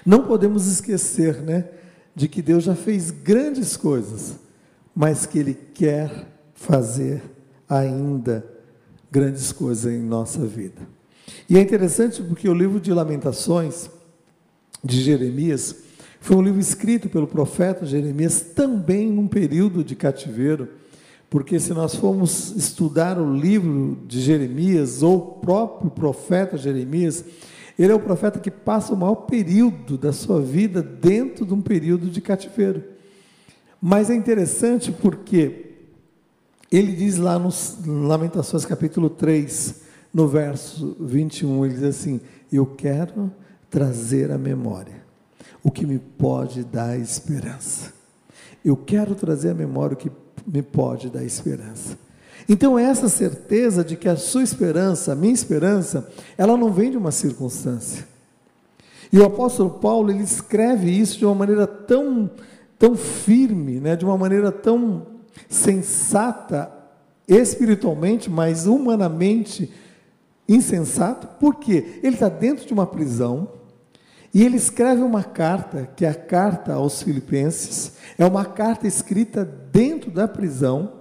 Não 0.04 0.26
podemos 0.26 0.66
esquecer, 0.66 1.40
né, 1.42 1.68
de 2.14 2.28
que 2.28 2.42
Deus 2.42 2.64
já 2.64 2.74
fez 2.74 3.10
grandes 3.10 3.76
coisas, 3.76 4.34
mas 4.94 5.24
que 5.24 5.38
Ele 5.38 5.54
quer 5.54 6.26
fazer 6.60 7.22
ainda 7.66 8.44
grandes 9.10 9.50
coisas 9.50 9.90
em 9.90 9.98
nossa 9.98 10.46
vida. 10.46 10.82
E 11.48 11.56
é 11.56 11.60
interessante 11.60 12.22
porque 12.22 12.46
o 12.46 12.54
livro 12.54 12.78
de 12.78 12.92
Lamentações 12.92 13.90
de 14.84 15.00
Jeremias 15.00 15.74
foi 16.20 16.36
um 16.36 16.42
livro 16.42 16.60
escrito 16.60 17.08
pelo 17.08 17.26
profeta 17.26 17.86
Jeremias 17.86 18.42
também 18.42 19.10
num 19.10 19.26
período 19.26 19.82
de 19.82 19.96
cativeiro, 19.96 20.68
porque 21.30 21.58
se 21.58 21.72
nós 21.72 21.94
formos 21.94 22.54
estudar 22.54 23.18
o 23.18 23.34
livro 23.34 23.96
de 24.06 24.20
Jeremias 24.20 25.02
ou 25.02 25.16
o 25.16 25.20
próprio 25.40 25.90
profeta 25.90 26.58
Jeremias, 26.58 27.24
ele 27.78 27.90
é 27.90 27.94
o 27.94 28.00
profeta 28.00 28.38
que 28.38 28.50
passa 28.50 28.92
o 28.92 28.98
maior 28.98 29.14
período 29.14 29.96
da 29.96 30.12
sua 30.12 30.42
vida 30.42 30.82
dentro 30.82 31.46
de 31.46 31.54
um 31.54 31.62
período 31.62 32.10
de 32.10 32.20
cativeiro. 32.20 32.84
Mas 33.80 34.10
é 34.10 34.14
interessante 34.14 34.92
porque 34.92 35.69
ele 36.70 36.92
diz 36.92 37.16
lá 37.16 37.36
no 37.38 37.50
Lamentações 38.06 38.64
capítulo 38.64 39.10
3, 39.10 39.74
no 40.14 40.28
verso 40.28 40.96
21, 41.00 41.64
ele 41.64 41.74
diz 41.74 41.82
assim: 41.82 42.20
Eu 42.52 42.64
quero 42.64 43.32
trazer 43.68 44.30
à 44.30 44.38
memória 44.38 45.02
o 45.64 45.70
que 45.70 45.84
me 45.84 45.98
pode 45.98 46.62
dar 46.62 46.96
esperança. 46.96 47.92
Eu 48.64 48.76
quero 48.76 49.14
trazer 49.14 49.50
à 49.50 49.54
memória 49.54 49.94
o 49.94 49.96
que 49.96 50.12
me 50.46 50.62
pode 50.62 51.10
dar 51.10 51.24
esperança. 51.24 51.98
Então, 52.48 52.78
essa 52.78 53.08
certeza 53.08 53.84
de 53.84 53.96
que 53.96 54.08
a 54.08 54.16
sua 54.16 54.42
esperança, 54.42 55.12
a 55.12 55.16
minha 55.16 55.32
esperança, 55.32 56.08
ela 56.38 56.56
não 56.56 56.72
vem 56.72 56.90
de 56.90 56.96
uma 56.96 57.10
circunstância. 57.10 58.06
E 59.12 59.18
o 59.18 59.24
apóstolo 59.24 59.70
Paulo, 59.70 60.10
ele 60.10 60.22
escreve 60.22 60.90
isso 60.90 61.18
de 61.18 61.24
uma 61.24 61.34
maneira 61.34 61.66
tão, 61.66 62.30
tão 62.78 62.96
firme, 62.96 63.80
né, 63.80 63.96
de 63.96 64.04
uma 64.04 64.16
maneira 64.16 64.52
tão 64.52 65.19
sensata 65.48 66.72
espiritualmente, 67.26 68.28
mas 68.28 68.66
humanamente 68.66 69.72
insensato. 70.48 71.26
Por 71.38 71.56
quê? 71.56 72.00
Ele 72.02 72.14
está 72.14 72.28
dentro 72.28 72.66
de 72.66 72.72
uma 72.72 72.86
prisão 72.86 73.48
e 74.32 74.44
ele 74.44 74.56
escreve 74.56 75.02
uma 75.02 75.24
carta, 75.24 75.88
que 75.96 76.04
é 76.04 76.08
a 76.08 76.14
carta 76.14 76.74
aos 76.74 77.02
Filipenses, 77.02 77.94
é 78.16 78.24
uma 78.24 78.44
carta 78.44 78.86
escrita 78.86 79.44
dentro 79.44 80.10
da 80.10 80.28
prisão, 80.28 80.92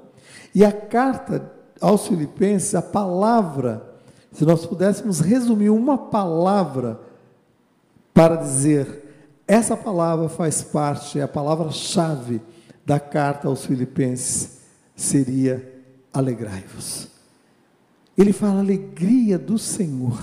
e 0.53 0.65
a 0.65 0.71
carta 0.71 1.51
aos 1.79 2.07
Filipenses, 2.07 2.73
a 2.73 2.81
palavra, 2.81 3.83
se 4.31 4.43
nós 4.45 4.65
pudéssemos 4.65 5.19
resumir 5.19 5.69
uma 5.69 5.95
palavra 5.95 6.99
para 8.13 8.35
dizer, 8.35 9.05
essa 9.47 9.77
palavra 9.77 10.27
faz 10.27 10.63
parte, 10.63 11.19
é 11.19 11.23
a 11.23 11.27
palavra-chave 11.27 12.41
da 12.89 12.99
carta 12.99 13.47
aos 13.47 13.67
Filipenses 13.67 14.61
seria 14.95 15.63
alegrai-vos. 16.11 17.07
Ele 18.17 18.33
fala 18.33 18.61
alegria 18.61 19.37
do 19.37 19.59
Senhor. 19.59 20.19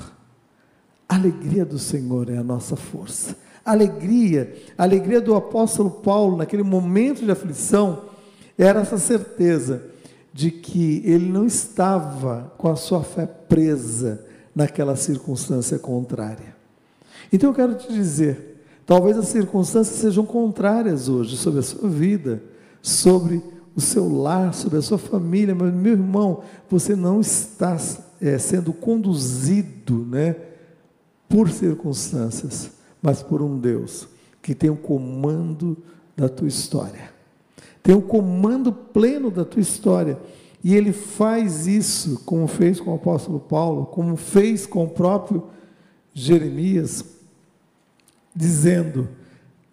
Alegria 1.09 1.65
do 1.65 1.79
Senhor 1.79 2.29
é 2.29 2.39
a 2.39 2.43
nossa 2.43 2.75
força. 2.75 3.37
Alegria, 3.65 4.53
a 4.77 4.83
alegria 4.83 5.21
do 5.21 5.37
apóstolo 5.37 5.89
Paulo 5.89 6.39
naquele 6.39 6.65
momento 6.65 7.25
de 7.25 7.31
aflição 7.31 8.07
era 8.59 8.81
essa 8.81 8.99
certeza 8.99 9.85
de 10.33 10.51
que 10.51 11.03
ele 11.05 11.31
não 11.31 11.47
estava 11.47 12.53
com 12.59 12.69
a 12.69 12.75
sua 12.75 13.05
fé 13.05 13.27
presa 13.27 14.27
naquela 14.53 14.97
circunstância 14.97 15.79
contrária. 15.79 16.57
Então 17.33 17.51
eu 17.51 17.55
quero 17.55 17.77
te 17.77 17.93
dizer, 17.93 18.61
talvez 18.85 19.17
as 19.17 19.29
circunstâncias 19.29 20.01
sejam 20.01 20.27
contrárias 20.27 21.09
hoje 21.09 21.37
sobre 21.37 21.61
a 21.61 21.63
sua 21.63 21.89
vida 21.89 22.56
sobre 22.87 23.43
o 23.75 23.81
seu 23.81 24.09
lar, 24.09 24.55
sobre 24.55 24.79
a 24.79 24.83
sua 24.83 24.97
família, 24.97 25.57
mas 25.57 25.75
meu 25.75 25.95
irmão, 25.95 26.45
você 26.71 26.95
não 26.95 27.21
está 27.21 27.77
é, 28.21 28.39
sendo 28.39 28.73
conduzido, 28.73 30.07
né, 30.07 30.37
por 31.29 31.51
circunstâncias, 31.51 32.71
mas 33.03 33.25
por 33.25 33.43
um 33.43 33.59
Deus 33.59 34.07
que 34.41 34.55
tem 34.55 34.71
o 34.71 34.77
comando 34.77 35.77
da 36.17 36.29
tua 36.29 36.47
história, 36.47 37.11
tem 37.83 37.93
o 37.93 38.01
comando 38.01 38.73
pleno 38.73 39.33
da 39.33 39.45
tua 39.45 39.61
história. 39.61 40.17
E 40.63 40.75
ele 40.75 40.93
faz 40.93 41.67
isso, 41.67 42.23
como 42.25 42.47
fez 42.47 42.81
com 42.81 42.93
o 42.93 42.95
apóstolo 42.95 43.41
Paulo, 43.41 43.87
como 43.87 44.17
fez 44.17 44.65
com 44.65 44.85
o 44.85 44.89
próprio 44.89 45.45
Jeremias, 46.15 47.05
dizendo: 48.35 49.09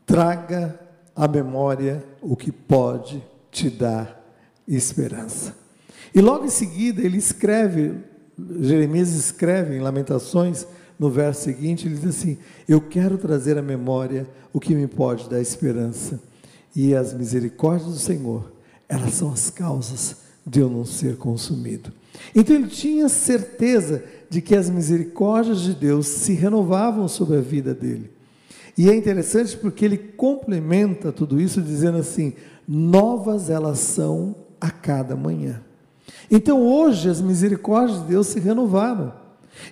traga 0.05 0.79
à 1.15 1.27
memória 1.27 2.03
o 2.22 2.36
que 2.36 2.51
pode 2.51 3.24
te 3.51 3.70
dar 3.70 4.22
esperança. 4.67 5.55
E 6.13 6.22
logo 6.22 6.46
em 6.46 6.50
seguida 6.50 7.01
ele 7.01 7.17
escreve, 7.17 7.96
Jeremias 8.62 9.13
escreve 9.13 9.75
em 9.75 9.79
Lamentações, 9.79 10.65
no 11.00 11.10
verso 11.10 11.43
seguinte, 11.43 11.88
ele 11.88 11.96
diz 11.96 12.05
assim: 12.05 12.38
Eu 12.67 12.79
quero 12.79 13.17
trazer 13.17 13.58
à 13.58 13.62
memória 13.62 14.27
o 14.53 14.60
que 14.60 14.75
me 14.75 14.88
pode 14.88 15.29
dar 15.29 15.41
esperança. 15.41 16.20
E 16.75 16.96
as 16.96 17.13
misericórdias 17.13 17.91
do 17.91 18.00
Senhor, 18.00 18.51
elas 18.88 19.13
são 19.15 19.32
as 19.32 19.50
causas 19.50 20.17
de 20.46 20.60
eu 20.60 20.70
não 20.70 20.86
ser 20.86 21.17
consumido. 21.17 21.91
Então 22.36 22.55
ele 22.55 22.67
tinha 22.67 23.10
certeza 23.10 24.03
de 24.29 24.41
que 24.41 24.55
as 24.55 24.70
misericórdias 24.70 25.62
de 25.62 25.74
Deus 25.74 26.08
se 26.08 26.34
renovavam 26.34 27.08
sobre 27.08 27.38
a 27.38 27.41
vida 27.41 27.74
dele. 27.74 28.12
E 28.77 28.89
é 28.89 28.96
interessante 28.96 29.56
porque 29.58 29.86
ele 29.86 29.98
complementa 29.98 31.12
tudo 31.12 31.39
isso 31.39 31.62
dizendo 31.62 31.98
assim: 31.98 32.34
novas 32.68 33.50
elas 33.50 33.80
são 33.80 34.36
a 34.60 34.72
cada 34.72 35.15
manhã. 35.15 35.62
Então 36.30 36.62
hoje 36.62 37.10
as 37.10 37.22
misericórdias 37.22 38.01
de 38.01 38.08
Deus 38.08 38.27
se 38.27 38.39
renovaram. 38.39 39.13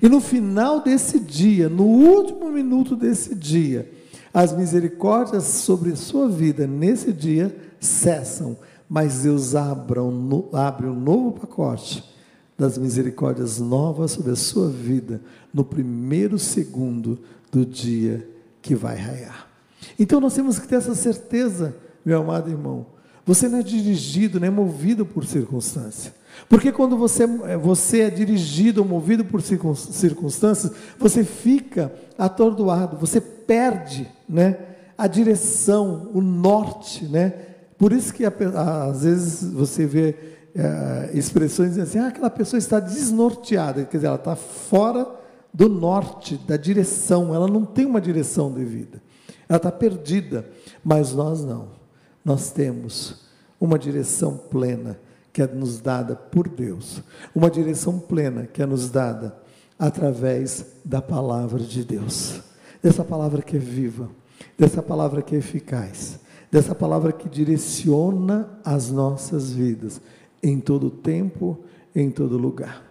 E 0.02 0.08
no 0.08 0.22
final 0.22 0.82
desse 0.82 1.20
dia, 1.20 1.68
no 1.68 1.84
último 1.84 2.52
minuto 2.52 2.96
desse 2.96 3.34
dia, 3.34 3.92
as 4.32 4.56
misericórdias 4.56 5.44
sobre 5.44 5.96
sua 5.96 6.30
vida 6.30 6.68
nesse 6.68 7.12
dia 7.12 7.56
cessam, 7.80 8.56
mas 8.88 9.24
Deus 9.24 9.56
abram, 9.56 10.50
abre 10.54 10.86
um 10.86 11.00
novo 11.00 11.32
pacote 11.32 12.04
das 12.58 12.78
misericórdias 12.78 13.60
novas 13.60 14.12
sobre 14.12 14.32
a 14.32 14.36
sua 14.36 14.70
vida 14.70 15.20
no 15.52 15.66
primeiro 15.66 16.38
segundo 16.38 17.18
do 17.52 17.66
dia 17.66 18.28
que 18.62 18.76
vai 18.76 18.96
raiar. 18.96 19.48
Então 19.98 20.20
nós 20.20 20.34
temos 20.34 20.60
que 20.60 20.68
ter 20.68 20.76
essa 20.76 20.96
certeza, 20.96 21.76
meu 22.06 22.22
amado 22.22 22.50
irmão. 22.50 22.86
Você 23.26 23.48
não 23.48 23.60
é 23.60 23.64
dirigido, 23.64 24.40
nem 24.40 24.48
é 24.48 24.52
movido 24.52 25.06
por 25.06 25.26
circunstância. 25.26 26.14
Porque 26.50 26.72
quando 26.72 26.98
você, 26.98 27.24
é, 27.24 27.58
você 27.58 28.02
é 28.02 28.10
dirigido 28.10 28.82
ou 28.82 28.88
movido 28.88 29.24
por 29.24 29.42
circunstâncias, 29.42 30.72
você 30.98 31.24
fica 31.24 31.94
atordoado, 32.18 32.98
você 32.98 33.20
perde 33.22 34.10
né, 34.28 34.58
a 34.98 35.08
direção, 35.08 36.10
o 36.14 36.22
norte. 36.22 37.06
Né? 37.06 37.34
Por 37.78 37.92
isso 37.92 38.14
que 38.14 38.24
às 38.26 39.04
vezes 39.04 39.52
você 39.52 39.86
vê 39.86 40.16
é, 40.56 41.12
expressões 41.14 41.78
assim, 41.78 42.00
ah, 42.00 42.08
aquela 42.08 42.30
pessoa 42.30 42.58
está 42.58 42.80
desnorteada, 42.80 43.86
quer 43.86 43.98
dizer, 43.98 44.08
ela 44.08 44.16
está 44.16 44.36
fora 44.36 45.21
do 45.54 45.68
norte, 45.68 46.38
da 46.38 46.58
direção, 46.58 47.34
ela 47.36 47.48
não 47.48 47.66
tem 47.66 47.86
uma 47.86 48.02
direção 48.02 48.52
de 48.52 48.64
vida, 48.64 49.02
ela 49.48 49.58
está 49.58 49.72
perdida, 49.72 50.50
mas 50.84 51.14
nós 51.14 51.44
não, 51.44 51.70
nós 52.24 52.52
temos 52.52 53.30
uma 53.60 53.78
direção 53.78 54.38
plena, 54.38 55.00
que 55.34 55.42
é 55.42 55.48
nos 55.48 55.80
dada 55.80 56.16
por 56.16 56.48
Deus, 56.48 57.02
uma 57.34 57.50
direção 57.50 58.00
plena 58.00 58.46
que 58.46 58.62
é 58.62 58.66
nos 58.66 58.90
dada 58.90 59.38
através 59.78 60.66
da 60.84 61.02
palavra 61.02 61.60
de 61.60 61.84
Deus, 61.84 62.42
dessa 62.82 63.04
palavra 63.04 63.42
que 63.42 63.56
é 63.56 63.60
viva, 63.60 64.10
dessa 64.58 64.82
palavra 64.82 65.22
que 65.22 65.36
é 65.36 65.40
eficaz, 65.40 66.20
dessa 66.52 66.76
palavra 66.76 67.12
que 67.12 67.30
direciona 67.30 68.60
as 68.64 68.92
nossas 68.92 69.52
vidas 69.52 70.02
em 70.44 70.60
todo 70.60 70.90
tempo, 70.90 71.60
em 71.96 72.12
todo 72.12 72.38
lugar. 72.38 72.84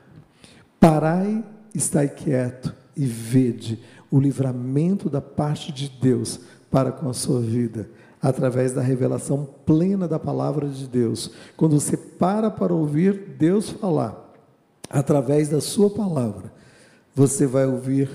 Parai, 0.79 1.45
estai 1.75 2.09
quieto 2.09 2.75
e 2.97 3.07
vede 3.07 3.79
o 4.11 4.19
livramento 4.19 5.09
da 5.09 5.21
parte 5.21 5.73
de 5.73 5.89
Deus 5.89 6.41
para 6.71 6.93
com 6.93 7.09
a 7.09 7.15
sua 7.15 7.41
vida 7.41 7.89
através 8.23 8.73
da 8.73 8.83
revelação 8.83 9.49
plena 9.65 10.07
da 10.07 10.19
palavra 10.19 10.69
de 10.69 10.87
Deus. 10.87 11.31
Quando 11.57 11.81
você 11.81 11.97
para 11.97 12.51
para 12.51 12.75
ouvir 12.75 13.37
Deus 13.39 13.71
falar, 13.71 14.31
através 14.89 15.49
da 15.49 15.61
sua 15.61 15.89
palavra, 15.89 16.53
você 17.15 17.47
vai 17.47 17.67
ouvir 17.67 18.11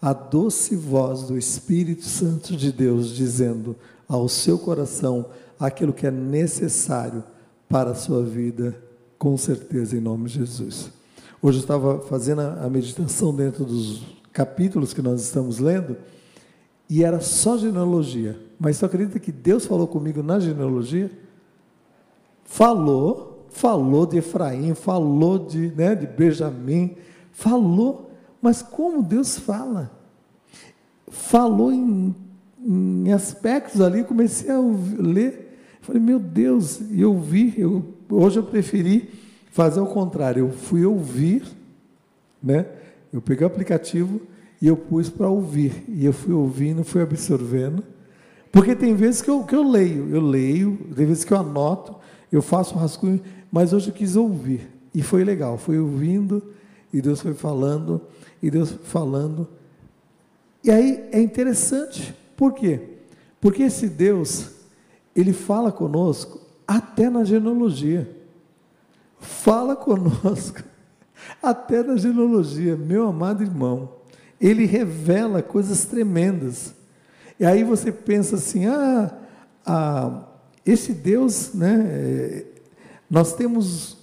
a 0.00 0.12
doce 0.12 0.74
voz 0.74 1.24
do 1.24 1.36
Espírito 1.36 2.04
Santo 2.04 2.56
de 2.56 2.72
Deus 2.72 3.14
dizendo 3.14 3.76
ao 4.08 4.28
seu 4.28 4.58
coração 4.58 5.26
aquilo 5.58 5.92
que 5.92 6.06
é 6.06 6.10
necessário 6.10 7.22
para 7.68 7.90
a 7.90 7.94
sua 7.94 8.22
vida, 8.22 8.74
com 9.18 9.36
certeza, 9.36 9.96
em 9.96 10.00
nome 10.00 10.28
de 10.28 10.38
Jesus. 10.38 10.99
Hoje 11.42 11.56
eu 11.56 11.62
estava 11.62 12.00
fazendo 12.00 12.42
a 12.42 12.68
meditação 12.68 13.34
dentro 13.34 13.64
dos 13.64 14.02
capítulos 14.30 14.92
que 14.92 15.00
nós 15.00 15.22
estamos 15.22 15.58
lendo 15.58 15.96
e 16.86 17.02
era 17.02 17.18
só 17.18 17.56
genealogia. 17.56 18.38
Mas 18.58 18.76
você 18.76 18.84
acredita 18.84 19.18
que 19.18 19.32
Deus 19.32 19.64
falou 19.64 19.86
comigo 19.86 20.22
na 20.22 20.38
genealogia? 20.38 21.10
Falou, 22.44 23.46
falou 23.48 24.04
de 24.04 24.18
Efraim, 24.18 24.74
falou 24.74 25.38
de, 25.38 25.68
né, 25.68 25.94
de 25.94 26.06
Benjamim, 26.06 26.96
falou, 27.32 28.10
mas 28.42 28.60
como 28.60 29.02
Deus 29.02 29.38
fala? 29.38 29.90
Falou 31.08 31.72
em, 31.72 32.14
em 32.62 33.12
aspectos 33.14 33.80
ali, 33.80 34.04
comecei 34.04 34.50
a 34.50 34.60
ler, 34.98 35.56
falei, 35.80 36.02
meu 36.02 36.18
Deus, 36.18 36.82
e 36.90 37.00
eu 37.00 37.18
vi, 37.18 37.54
eu, 37.56 37.94
hoje 38.10 38.38
eu 38.38 38.42
preferi 38.42 39.08
fazer 39.50 39.80
o 39.80 39.86
contrário, 39.86 40.46
eu 40.46 40.50
fui 40.50 40.84
ouvir, 40.84 41.42
né? 42.42 42.66
Eu 43.12 43.20
peguei 43.20 43.44
o 43.44 43.46
aplicativo 43.46 44.20
e 44.62 44.66
eu 44.66 44.76
pus 44.76 45.08
para 45.08 45.28
ouvir, 45.28 45.84
e 45.88 46.04
eu 46.04 46.12
fui 46.12 46.32
ouvindo, 46.34 46.84
fui 46.84 47.02
absorvendo, 47.02 47.82
porque 48.52 48.74
tem 48.74 48.94
vezes 48.94 49.22
que 49.22 49.30
eu, 49.30 49.42
que 49.44 49.54
eu 49.54 49.62
leio, 49.62 50.08
eu 50.14 50.20
leio, 50.20 50.78
tem 50.94 51.06
vezes 51.06 51.24
que 51.24 51.32
eu 51.32 51.38
anoto, 51.38 51.96
eu 52.30 52.42
faço 52.42 52.74
um 52.74 52.78
rascunho, 52.78 53.20
mas 53.50 53.72
hoje 53.72 53.88
eu 53.88 53.94
quis 53.94 54.16
ouvir. 54.16 54.68
E 54.94 55.02
foi 55.02 55.24
legal, 55.24 55.56
foi 55.56 55.78
ouvindo, 55.78 56.42
e 56.92 57.00
Deus 57.00 57.20
foi 57.20 57.32
falando, 57.32 58.00
e 58.42 58.50
Deus 58.50 58.70
falando. 58.84 59.48
E 60.62 60.70
aí 60.70 61.08
é 61.12 61.20
interessante, 61.20 62.14
por 62.36 62.52
quê? 62.52 62.80
Porque 63.40 63.62
esse 63.62 63.88
Deus, 63.88 64.50
ele 65.14 65.32
fala 65.32 65.72
conosco 65.72 66.40
até 66.66 67.08
na 67.08 67.24
genealogia. 67.24 68.19
Fala 69.20 69.76
conosco 69.76 70.62
até 71.42 71.82
na 71.82 71.96
genealogia, 71.96 72.76
meu 72.76 73.06
amado 73.06 73.42
irmão. 73.42 73.96
Ele 74.40 74.64
revela 74.64 75.42
coisas 75.42 75.84
tremendas. 75.84 76.74
E 77.38 77.44
aí 77.44 77.62
você 77.62 77.92
pensa 77.92 78.36
assim: 78.36 78.66
ah, 78.66 79.14
ah 79.64 80.22
esse 80.64 80.92
Deus, 80.92 81.52
né? 81.54 81.86
É, 81.88 82.46
nós 83.10 83.34
temos 83.34 83.98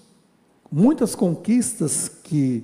muitas 0.72 1.16
conquistas 1.16 2.10
que 2.10 2.64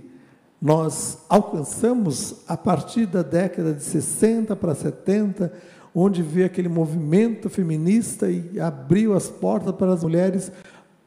nós 0.62 1.20
alcançamos 1.28 2.36
a 2.48 2.56
partir 2.56 3.06
da 3.06 3.22
década 3.22 3.74
de 3.74 3.84
60 3.84 4.56
para 4.56 4.76
70, 4.76 5.52
onde 5.94 6.22
veio 6.22 6.46
aquele 6.46 6.70
movimento 6.70 7.50
feminista 7.50 8.30
e 8.30 8.60
abriu 8.60 9.14
as 9.14 9.30
portas 9.30 9.76
para 9.76 9.94
as 9.94 10.04
mulheres 10.04 10.52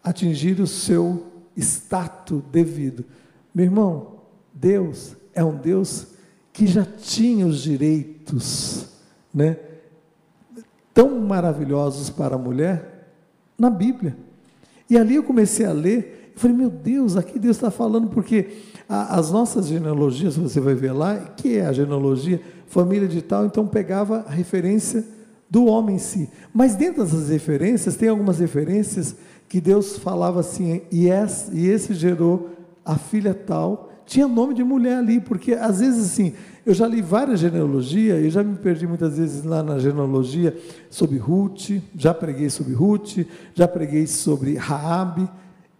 atingirem 0.03 0.63
o 0.63 0.67
seu 0.67 1.36
status 1.57 2.43
devido. 2.51 3.05
Meu 3.55 3.65
irmão, 3.65 4.17
Deus 4.53 5.17
é 5.35 5.43
um 5.45 5.57
Deus 5.57 6.09
que 6.53 6.67
já 6.67 6.85
tinha 6.85 7.47
os 7.47 7.61
direitos 7.61 8.89
né, 9.33 9.59
tão 10.95 11.21
maravilhosos 11.21 12.09
para 12.09 12.37
a 12.37 12.39
mulher 12.39 13.13
na 13.59 13.69
Bíblia. 13.69 14.17
E 14.89 14.97
ali 14.97 15.17
eu 15.17 15.23
comecei 15.23 15.67
a 15.67 15.73
ler, 15.73 16.33
e 16.35 16.39
falei, 16.39 16.57
meu 16.57 16.71
Deus, 16.71 17.17
aqui 17.17 17.39
Deus 17.39 17.57
está 17.57 17.71
falando, 17.71 18.09
porque 18.09 18.49
a, 18.89 19.19
as 19.19 19.31
nossas 19.31 19.67
genealogias, 19.67 20.37
você 20.37 20.61
vai 20.61 20.75
ver 20.75 20.93
lá, 20.93 21.17
que 21.37 21.57
é 21.57 21.67
a 21.67 21.73
genealogia, 21.73 22.41
família 22.67 23.09
de 23.09 23.21
tal, 23.21 23.47
então 23.47 23.67
pegava 23.67 24.25
a 24.27 24.31
referência 24.31 25.05
do 25.49 25.67
homem 25.67 25.97
em 25.97 25.99
si. 25.99 26.31
Mas 26.53 26.75
dentro 26.75 27.05
dessas 27.05 27.29
referências, 27.29 27.97
tem 27.97 28.09
algumas 28.09 28.39
referências 28.39 29.17
que 29.49 29.61
Deus 29.61 29.99
falava 29.99 30.41
assim, 30.41 30.83
e 30.91 31.09
esse, 31.09 31.55
e 31.55 31.69
esse 31.69 31.95
gerou 31.95 32.51
a 32.85 32.97
filha 32.97 33.35
tal, 33.35 33.93
tinha 34.05 34.29
nome 34.29 34.55
de 34.55 34.63
mulher 34.63 34.99
ali, 34.99 35.21
porque 35.21 35.53
às 35.53 35.81
vezes 35.81 36.13
assim, 36.13 36.33
eu 36.65 36.73
já 36.73 36.87
li 36.87 37.03
várias 37.03 37.41
genealogias, 37.41 38.23
eu 38.23 38.31
já 38.31 38.43
me 38.43 38.57
perdi 38.57 38.87
muitas 38.87 39.19
vezes 39.19 39.45
lá 39.45 39.63
na 39.63 39.79
genealogia 39.79 40.57
sobre 40.89 41.19
Ruth, 41.19 41.71
já 41.97 42.15
preguei 42.15 42.49
sobre 42.51 42.73
Ruth, 42.73 43.27
já 43.55 43.67
preguei 43.67 44.07
sobre 44.07 44.57
Raabe, 44.57 45.29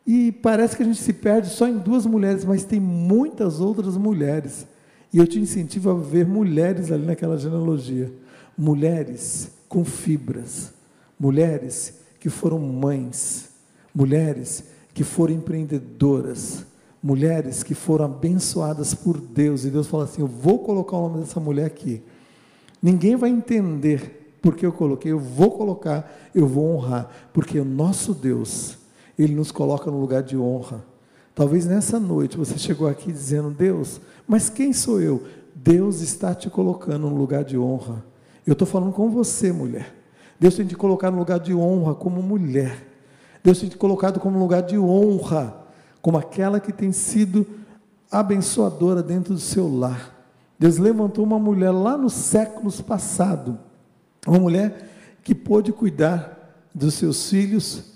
e 0.07 0.31
parece 0.31 0.77
que 0.77 0.83
a 0.83 0.87
gente 0.87 1.01
se 1.01 1.13
perde 1.13 1.49
só 1.49 1.67
em 1.67 1.79
duas 1.79 2.07
mulheres, 2.07 2.45
mas 2.45 2.65
tem 2.65 2.79
muitas 2.79 3.61
outras 3.61 3.97
mulheres. 3.97 4.67
E 5.13 5.19
eu 5.19 5.27
te 5.27 5.41
incentivo 5.41 5.91
a 5.91 5.95
ver 5.95 6.25
mulheres 6.25 6.93
ali 6.93 7.05
naquela 7.05 7.37
genealogia. 7.37 8.13
Mulheres 8.57 9.51
com 9.69 9.85
fibras, 9.85 10.73
mulheres 11.19 11.95
que 12.21 12.29
foram 12.29 12.59
mães, 12.61 13.51
mulheres 13.97 14.65
que 14.93 15.03
foram 15.03 15.33
empreendedoras, 15.33 16.67
mulheres 17.03 17.63
que 17.63 17.75
foram 17.75 18.05
abençoadas 18.05 18.93
por 18.93 19.19
Deus, 19.19 19.65
e 19.65 19.71
Deus 19.71 19.87
fala 19.87 20.05
assim: 20.05 20.21
Eu 20.21 20.27
vou 20.27 20.59
colocar 20.59 20.99
o 20.99 21.09
nome 21.09 21.21
dessa 21.21 21.41
mulher 21.41 21.65
aqui. 21.65 22.03
Ninguém 22.83 23.17
vai 23.17 23.31
entender 23.31 24.39
porque 24.43 24.67
eu 24.67 24.73
coloquei, 24.73 25.11
eu 25.11 25.19
vou 25.19 25.51
colocar, 25.51 26.15
eu 26.35 26.47
vou 26.47 26.77
honrar, 26.77 27.11
porque 27.33 27.59
o 27.59 27.65
nosso 27.65 28.13
Deus, 28.13 28.77
Ele 29.19 29.35
nos 29.35 29.51
coloca 29.51 29.91
no 29.91 29.99
lugar 29.99 30.23
de 30.23 30.37
honra. 30.37 30.85
Talvez 31.35 31.65
nessa 31.67 31.99
noite 31.99 32.37
você 32.37 32.59
chegou 32.59 32.87
aqui 32.87 33.11
dizendo: 33.11 33.51
Deus, 33.51 33.99
mas 34.29 34.51
quem 34.51 34.75
sou 34.75 35.01
eu? 35.01 35.25
Deus 35.55 36.03
está 36.03 36.35
te 36.35 36.51
colocando 36.51 37.09
no 37.09 37.17
lugar 37.17 37.43
de 37.45 37.57
honra. 37.57 38.05
Eu 38.47 38.53
estou 38.53 38.69
falando 38.69 38.93
com 38.93 39.09
você, 39.11 39.51
mulher. 39.51 39.95
Deus 40.39 40.55
tem 40.55 40.67
te 40.67 40.77
colocado 40.77 41.15
no 41.15 41.19
lugar 41.19 41.41
de 41.41 41.55
honra 41.55 41.95
como 41.95 42.23
mulher. 42.23 42.96
Deus 43.47 43.61
tem 43.61 43.69
te 43.69 43.77
colocado 43.77 44.19
como 44.19 44.41
lugar 44.41 44.61
de 44.61 44.77
honra 44.77 45.57
como 46.03 46.19
aquela 46.19 46.59
que 46.59 46.73
tem 46.73 46.91
sido 46.91 47.47
abençoadora 48.11 49.05
dentro 49.05 49.35
do 49.35 49.39
seu 49.39 49.73
lar. 49.73 50.13
Deus 50.59 50.79
levantou 50.79 51.25
uma 51.25 51.39
mulher 51.39 51.71
lá 51.71 51.97
nos 51.97 52.13
séculos 52.13 52.81
passados, 52.81 53.55
uma 54.27 54.41
mulher 54.41 54.91
que 55.23 55.33
pôde 55.33 55.73
cuidar 55.73 56.67
dos 56.75 56.95
seus 56.95 57.31
filhos 57.31 57.93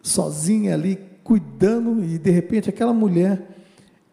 sozinha 0.00 0.74
ali, 0.74 0.96
cuidando, 1.24 2.04
e 2.04 2.16
de 2.16 2.30
repente 2.30 2.70
aquela 2.70 2.92
mulher, 2.92 3.64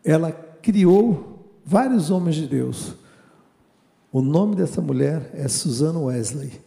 ela 0.03 0.31
criou 0.31 1.47
vários 1.63 2.09
homens 2.09 2.37
de 2.37 2.47
Deus. 2.47 2.95
O 4.11 4.19
nome 4.19 4.55
dessa 4.55 4.81
mulher 4.81 5.29
é 5.35 5.47
Susana 5.47 5.99
Wesley, 5.99 6.59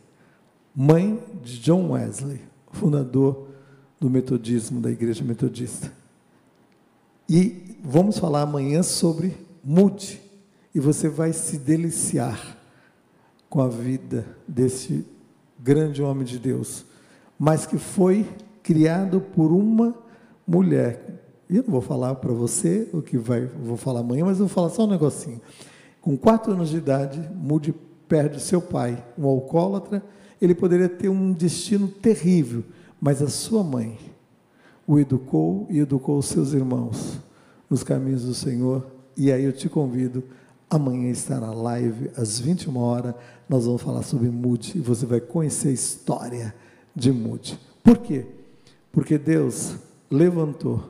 mãe 0.72 1.20
de 1.42 1.58
John 1.58 1.90
Wesley, 1.90 2.40
fundador 2.70 3.53
do 4.00 4.10
metodismo, 4.10 4.80
da 4.80 4.90
igreja 4.90 5.24
metodista. 5.24 5.92
E 7.28 7.76
vamos 7.82 8.18
falar 8.18 8.42
amanhã 8.42 8.82
sobre 8.82 9.36
mude. 9.62 10.20
E 10.74 10.80
você 10.80 11.08
vai 11.08 11.32
se 11.32 11.58
deliciar 11.58 12.58
com 13.48 13.60
a 13.60 13.68
vida 13.68 14.26
desse 14.46 15.06
grande 15.58 16.02
homem 16.02 16.24
de 16.24 16.38
Deus, 16.38 16.84
mas 17.38 17.64
que 17.64 17.78
foi 17.78 18.26
criado 18.62 19.20
por 19.20 19.52
uma 19.52 19.94
mulher. 20.46 21.22
Eu 21.48 21.62
não 21.62 21.70
vou 21.70 21.80
falar 21.80 22.16
para 22.16 22.32
você 22.32 22.88
o 22.92 23.00
que 23.00 23.16
vai, 23.16 23.46
vou 23.46 23.76
falar 23.76 24.00
amanhã, 24.00 24.24
mas 24.24 24.40
eu 24.40 24.46
vou 24.46 24.54
falar 24.54 24.70
só 24.70 24.84
um 24.84 24.90
negocinho. 24.90 25.40
Com 26.00 26.16
quatro 26.16 26.52
anos 26.52 26.70
de 26.70 26.78
idade, 26.78 27.20
Mude 27.34 27.74
perde 28.08 28.40
seu 28.40 28.60
pai, 28.60 29.02
um 29.16 29.26
alcoólatra. 29.26 30.02
Ele 30.40 30.54
poderia 30.54 30.88
ter 30.88 31.08
um 31.08 31.32
destino 31.32 31.88
terrível, 31.88 32.64
mas 33.04 33.20
a 33.20 33.28
sua 33.28 33.62
mãe, 33.62 33.98
o 34.86 34.98
educou 34.98 35.66
e 35.68 35.78
educou 35.78 36.16
os 36.16 36.24
seus 36.24 36.54
irmãos 36.54 37.18
nos 37.68 37.82
caminhos 37.82 38.24
do 38.24 38.32
Senhor. 38.32 38.86
E 39.14 39.30
aí 39.30 39.44
eu 39.44 39.52
te 39.52 39.68
convido, 39.68 40.24
amanhã 40.70 41.10
estar 41.10 41.38
na 41.38 41.52
live 41.52 42.10
às 42.16 42.40
21 42.40 42.74
horas, 42.78 43.14
nós 43.46 43.66
vamos 43.66 43.82
falar 43.82 44.02
sobre 44.04 44.30
Mude 44.30 44.78
e 44.78 44.80
você 44.80 45.04
vai 45.04 45.20
conhecer 45.20 45.68
a 45.68 45.72
história 45.72 46.54
de 46.96 47.12
Mude. 47.12 47.60
Por 47.82 47.98
quê? 47.98 48.24
Porque 48.90 49.18
Deus 49.18 49.76
levantou 50.10 50.82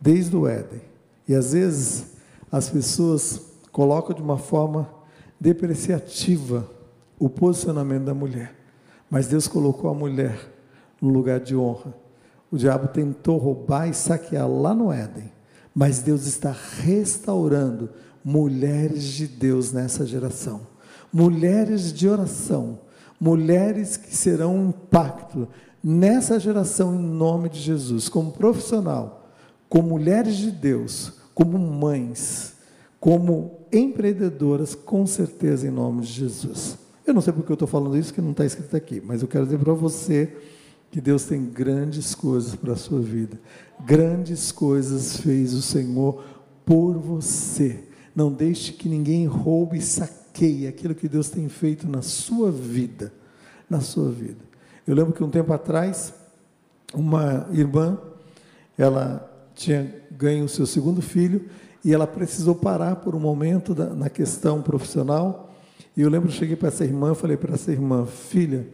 desde 0.00 0.36
o 0.36 0.46
Éden. 0.46 0.82
E 1.26 1.34
às 1.34 1.52
vezes 1.52 2.12
as 2.48 2.70
pessoas 2.70 3.42
colocam 3.72 4.14
de 4.14 4.22
uma 4.22 4.38
forma 4.38 4.88
depreciativa 5.40 6.70
o 7.18 7.28
posicionamento 7.28 8.04
da 8.04 8.14
mulher. 8.14 8.54
Mas 9.10 9.26
Deus 9.26 9.48
colocou 9.48 9.90
a 9.90 9.94
mulher 9.94 10.57
no 11.00 11.10
lugar 11.10 11.40
de 11.40 11.56
honra. 11.56 11.94
O 12.50 12.56
diabo 12.56 12.88
tentou 12.88 13.36
roubar 13.36 13.88
e 13.88 13.94
saquear 13.94 14.48
lá 14.48 14.74
no 14.74 14.92
Éden, 14.92 15.30
mas 15.74 16.00
Deus 16.00 16.26
está 16.26 16.54
restaurando 16.80 17.90
mulheres 18.24 19.04
de 19.04 19.26
Deus 19.26 19.72
nessa 19.72 20.06
geração. 20.06 20.62
Mulheres 21.12 21.92
de 21.92 22.08
oração, 22.08 22.80
mulheres 23.20 23.96
que 23.96 24.14
serão 24.14 24.56
um 24.56 24.68
impacto 24.68 25.48
nessa 25.82 26.38
geração 26.38 26.94
em 26.94 27.02
nome 27.02 27.48
de 27.48 27.60
Jesus, 27.60 28.08
como 28.08 28.32
profissional, 28.32 29.28
como 29.68 29.90
mulheres 29.90 30.36
de 30.36 30.50
Deus, 30.50 31.12
como 31.34 31.58
mães, 31.58 32.54
como 32.98 33.58
empreendedoras, 33.72 34.74
com 34.74 35.06
certeza 35.06 35.66
em 35.66 35.70
nome 35.70 36.02
de 36.02 36.12
Jesus. 36.12 36.78
Eu 37.06 37.14
não 37.14 37.20
sei 37.20 37.32
porque 37.32 37.50
eu 37.50 37.54
estou 37.54 37.68
falando 37.68 37.96
isso, 37.96 38.12
que 38.12 38.20
não 38.20 38.32
está 38.32 38.44
escrito 38.44 38.76
aqui, 38.76 39.00
mas 39.04 39.22
eu 39.22 39.28
quero 39.28 39.44
dizer 39.44 39.58
para 39.58 39.72
você 39.72 40.36
que 40.90 41.00
Deus 41.00 41.24
tem 41.24 41.44
grandes 41.44 42.14
coisas 42.14 42.54
para 42.54 42.72
a 42.72 42.76
sua 42.76 43.00
vida. 43.00 43.38
Grandes 43.84 44.50
coisas 44.50 45.18
fez 45.18 45.52
o 45.54 45.62
Senhor 45.62 46.22
por 46.64 46.94
você. 46.98 47.84
Não 48.14 48.32
deixe 48.32 48.72
que 48.72 48.88
ninguém 48.88 49.26
roube 49.26 49.78
e 49.78 49.82
saqueie 49.82 50.66
aquilo 50.66 50.94
que 50.94 51.08
Deus 51.08 51.28
tem 51.28 51.48
feito 51.48 51.86
na 51.86 52.02
sua 52.02 52.50
vida. 52.50 53.12
Na 53.68 53.80
sua 53.80 54.10
vida. 54.10 54.40
Eu 54.86 54.94
lembro 54.94 55.12
que 55.12 55.22
um 55.22 55.30
tempo 55.30 55.52
atrás, 55.52 56.14
uma 56.94 57.46
irmã, 57.52 57.98
ela 58.76 59.30
tinha 59.54 59.94
ganho 60.10 60.46
o 60.46 60.48
seu 60.48 60.64
segundo 60.64 61.02
filho 61.02 61.48
e 61.84 61.92
ela 61.92 62.06
precisou 62.06 62.54
parar 62.54 62.96
por 62.96 63.14
um 63.14 63.20
momento 63.20 63.74
da, 63.74 63.86
na 63.86 64.08
questão 64.08 64.62
profissional. 64.62 65.54
E 65.96 66.00
eu 66.00 66.08
lembro 66.08 66.28
eu 66.28 66.32
cheguei 66.32 66.56
para 66.56 66.68
essa 66.68 66.84
irmã, 66.84 67.14
falei 67.14 67.36
para 67.36 67.54
essa 67.54 67.70
irmã, 67.70 68.06
filha, 68.06 68.66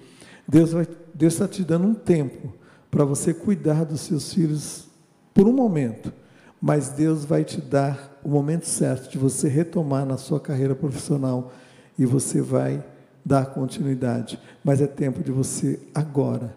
Deus 0.47 0.73
vai, 0.73 0.87
Deus 1.15 1.33
está 1.35 1.49
te 1.49 1.63
dando 1.65 1.87
um 1.87 1.95
tempo 1.95 2.53
para 2.91 3.05
você 3.05 3.33
cuidar 3.35 3.85
dos 3.85 4.03
seus 4.03 4.33
filhos 4.33 4.87
por 5.33 5.49
um 5.49 5.53
momento, 5.53 6.13
mas 6.61 6.91
Deus 6.91 7.25
vai 7.25 7.45
te 7.45 7.61
dar 7.61 8.21
o 8.23 8.29
momento 8.29 8.67
certo 8.67 9.11
de 9.11 9.19
você 9.19 9.49
retomar 9.49 10.07
na 10.07 10.17
sua 10.17 10.39
carreira 10.39 10.75
profissional 10.75 11.53
e 11.99 12.07
você 12.07 12.41
vai 12.41 12.85
dar 13.25 13.47
continuidade, 13.47 14.39
mas 14.63 14.81
é 14.81 14.87
tempo 14.87 15.23
de 15.23 15.33
você 15.33 15.81
agora 15.95 16.55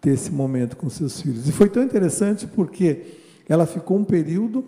ter 0.00 0.10
esse 0.10 0.30
momento 0.30 0.76
com 0.76 0.88
seus 0.88 1.20
filhos. 1.20 1.48
E 1.48 1.52
foi 1.52 1.68
tão 1.68 1.82
interessante 1.82 2.46
porque 2.46 3.18
ela 3.48 3.66
ficou 3.66 3.98
um 3.98 4.04
período, 4.04 4.64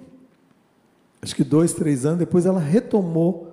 acho 1.20 1.36
que 1.36 1.44
dois, 1.44 1.72
três 1.72 2.04
anos, 2.04 2.18
depois 2.18 2.46
ela 2.46 2.60
retomou 2.60 3.52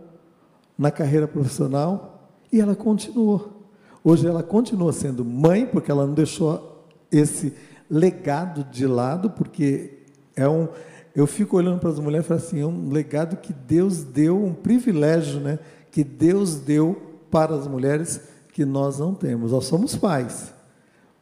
na 0.78 0.90
carreira 0.90 1.28
profissional 1.28 2.32
e 2.52 2.60
ela 2.60 2.76
continuou. 2.76 3.59
Hoje 4.04 4.28
ela 4.28 4.42
continua 4.42 4.94
sendo 4.94 5.26
mãe, 5.26 5.66
porque 5.66 5.92
ela 5.92 6.06
não 6.06 6.14
deixou 6.14 6.86
esse 7.12 7.54
legado 7.90 8.64
de 8.66 8.86
lado, 8.88 9.30
porque 9.32 10.00
é 10.36 10.48
um. 10.48 10.68
Eu 11.16 11.28
fico 11.28 11.58
olhando 11.58 11.80
para 11.80 11.90
as 11.90 12.00
mulheres 12.00 12.26
e 12.26 12.30
falo 12.30 12.40
assim: 12.40 12.62
é 12.62 12.66
um 12.66 12.90
legado 12.92 13.38
que 13.38 13.52
Deus 13.52 14.04
deu, 14.04 14.42
um 14.44 14.54
privilégio, 14.54 15.40
né? 15.40 15.60
Que 15.92 16.04
Deus 16.04 16.56
deu 16.56 17.02
para 17.30 17.56
as 17.56 17.68
mulheres 17.68 18.22
que 18.54 18.64
nós 18.64 19.00
não 19.00 19.14
temos. 19.14 19.52
Nós 19.52 19.66
somos 19.66 19.96
pais, 19.96 20.54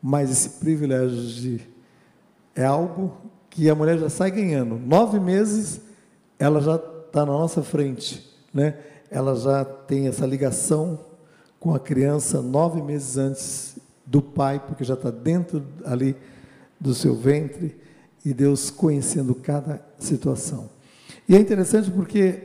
mas 0.02 0.30
esse 0.30 0.50
privilégio 0.60 1.18
de 1.18 1.62
é 2.56 2.66
algo 2.66 3.16
que 3.50 3.70
a 3.70 3.76
mulher 3.76 3.98
já 3.98 4.10
sai 4.10 4.32
ganhando. 4.32 4.80
Nove 4.80 5.20
meses, 5.20 5.80
ela 6.40 6.60
já 6.60 6.76
está 6.76 7.26
na 7.26 7.32
nossa 7.32 7.64
frente, 7.64 8.36
né? 8.54 8.78
Ela 9.10 9.36
já 9.36 9.64
tem 9.64 10.08
essa 10.08 10.26
ligação 10.26 11.00
com 11.60 11.74
a 11.74 11.80
criança 11.80 12.42
nove 12.42 12.82
meses 12.82 13.18
antes 13.18 13.78
do 14.06 14.22
pai, 14.22 14.60
porque 14.66 14.84
já 14.84 14.94
está 14.94 15.12
dentro 15.12 15.64
ali 15.86 16.16
do 16.80 16.94
seu 16.94 17.16
ventre, 17.16 17.76
e 18.24 18.34
Deus 18.34 18.70
conhecendo 18.70 19.34
cada 19.34 19.82
situação. 20.00 20.70
E 21.28 21.36
é 21.36 21.40
interessante 21.40 21.90
porque 21.90 22.44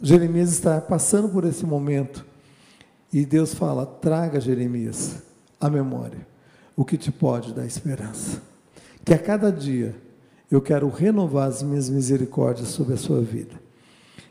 Jeremias 0.00 0.50
está 0.50 0.80
passando 0.80 1.28
por 1.28 1.44
esse 1.44 1.64
momento 1.64 2.24
e 3.12 3.24
Deus 3.24 3.54
fala: 3.54 3.86
traga, 3.86 4.40
Jeremias, 4.40 5.22
a 5.60 5.70
memória, 5.70 6.26
o 6.74 6.84
que 6.84 6.96
te 6.96 7.12
pode 7.12 7.54
dar 7.54 7.66
esperança. 7.66 8.42
Que 9.04 9.14
a 9.14 9.18
cada 9.18 9.52
dia 9.52 9.94
eu 10.50 10.60
quero 10.60 10.88
renovar 10.88 11.48
as 11.48 11.62
minhas 11.62 11.88
misericórdias 11.88 12.68
sobre 12.68 12.94
a 12.94 12.98
sua 12.98 13.20
vida. 13.20 13.54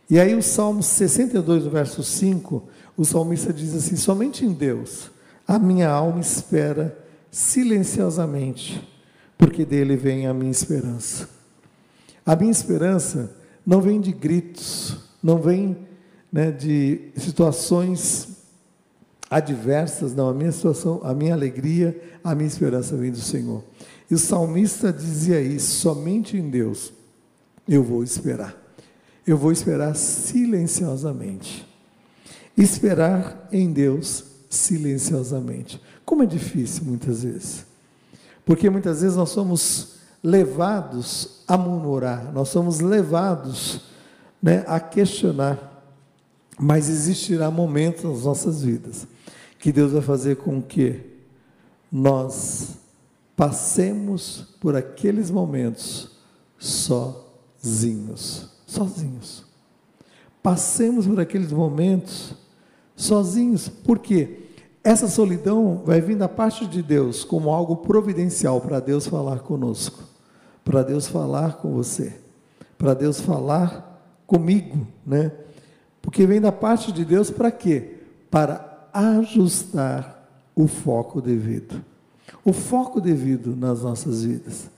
E 0.10 0.20
aí, 0.20 0.36
o 0.36 0.44
Salmo 0.44 0.84
62, 0.84 1.66
verso 1.66 2.04
5, 2.04 2.64
o 2.98 3.06
salmista 3.06 3.52
diz 3.52 3.74
assim: 3.76 3.96
Somente 3.96 4.46
em 4.46 4.54
Deus 4.54 5.12
a 5.48 5.60
minha 5.60 5.90
alma 5.90 6.20
espera 6.20 6.98
silenciosamente, 7.30 8.88
porque 9.38 9.66
dele 9.66 9.96
vem 9.96 10.28
a 10.28 10.34
minha 10.34 10.52
esperança. 10.52 11.30
A 12.26 12.36
minha 12.36 12.52
esperança 12.52 13.36
não 13.66 13.82
vem 13.82 14.00
de 14.00 14.12
gritos, 14.12 14.98
não 15.22 15.42
vem 15.42 15.78
né, 16.32 16.52
de 16.52 17.12
situações 17.18 18.30
adversas, 19.30 20.14
não, 20.14 20.30
a 20.30 20.34
minha 20.34 20.52
situação, 20.52 21.02
a 21.04 21.14
minha 21.14 21.34
alegria, 21.34 22.00
a 22.24 22.36
minha 22.36 22.48
esperança 22.48 22.96
vem 22.96 23.12
do 23.12 23.20
Senhor. 23.20 23.64
E 24.10 24.14
o 24.14 24.20
salmista 24.20 24.94
dizia 24.94 25.42
isso: 25.42 25.80
somente 25.82 26.38
em 26.38 26.50
Deus 26.50 26.94
eu 27.68 27.84
vou 27.84 28.04
esperar. 28.04 28.56
Eu 29.26 29.38
vou 29.38 29.52
esperar 29.52 29.96
silenciosamente. 29.96 31.73
Esperar 32.58 33.48
em 33.52 33.72
Deus 33.72 34.24
silenciosamente. 34.50 35.82
Como 36.06 36.24
é 36.24 36.26
difícil 36.26 36.84
muitas 36.86 37.24
vezes. 37.24 37.66
Porque 38.46 38.70
muitas 38.70 39.02
vezes 39.02 39.16
nós 39.16 39.30
somos 39.30 39.94
levados 40.24 41.44
a 41.48 41.58
murmurar, 41.58 42.32
nós 42.32 42.50
somos 42.50 42.80
levados 42.80 43.82
né, 44.42 44.64
a 44.68 44.80
questionar. 44.80 45.72
Mas 46.60 46.88
existirá 46.88 47.50
momentos 47.50 48.04
nas 48.04 48.24
nossas 48.24 48.62
vidas 48.62 49.08
que 49.58 49.72
Deus 49.72 49.92
vai 49.92 50.02
fazer 50.02 50.36
com 50.36 50.62
que 50.62 51.00
nós 51.92 52.76
passemos 53.36 54.56
por 54.60 54.76
aqueles 54.76 55.32
momentos 55.32 56.12
sozinhos. 56.60 58.50
Sozinhos. 58.68 59.46
Passemos 60.42 61.08
por 61.08 61.20
aqueles 61.20 61.52
momentos 61.52 62.36
sozinhos. 62.96 63.68
Por 63.68 64.00
quê? 64.00 64.40
Essa 64.84 65.08
solidão 65.08 65.82
vai 65.86 66.02
vir 66.02 66.18
da 66.18 66.28
parte 66.28 66.66
de 66.68 66.82
Deus 66.82 67.24
como 67.24 67.50
algo 67.52 67.78
providencial 67.78 68.60
para 68.60 68.80
Deus 68.80 69.08
falar 69.08 69.40
conosco, 69.40 70.04
para 70.64 70.84
Deus 70.84 71.08
falar 71.08 71.58
com 71.58 71.72
você, 71.74 72.14
para 72.78 72.94
Deus 72.94 73.22
falar 73.22 74.24
comigo, 74.28 74.86
né? 75.06 75.32
Porque 76.02 76.26
vem 76.26 76.42
da 76.42 76.52
parte 76.52 76.92
de 76.92 77.06
Deus 77.06 77.32
para 77.32 77.50
quê? 77.50 77.96
Para 78.30 78.90
ajustar 78.92 80.28
o 80.54 80.68
foco 80.68 81.22
devido. 81.22 81.82
O 82.44 82.52
foco 82.52 83.00
devido 83.00 83.56
nas 83.56 83.84
nossas 83.84 84.26
vidas. 84.26 84.70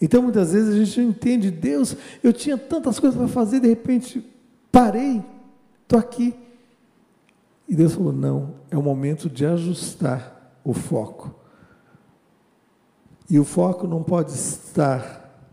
Então, 0.00 0.22
muitas 0.22 0.52
vezes 0.52 0.74
a 0.74 0.84
gente 0.84 1.00
não 1.00 1.08
entende, 1.08 1.50
Deus, 1.50 1.96
eu 2.22 2.32
tinha 2.32 2.58
tantas 2.58 3.00
coisas 3.00 3.18
para 3.18 3.28
fazer, 3.28 3.60
de 3.60 3.68
repente 3.68 4.22
parei, 4.70 5.22
estou 5.82 5.98
aqui. 5.98 6.34
E 7.68 7.74
Deus 7.74 7.94
falou: 7.94 8.12
não, 8.12 8.54
é 8.70 8.76
o 8.76 8.82
momento 8.82 9.28
de 9.28 9.44
ajustar 9.44 10.58
o 10.64 10.72
foco. 10.72 11.34
E 13.28 13.38
o 13.38 13.44
foco 13.44 13.86
não 13.86 14.02
pode 14.02 14.32
estar 14.32 15.48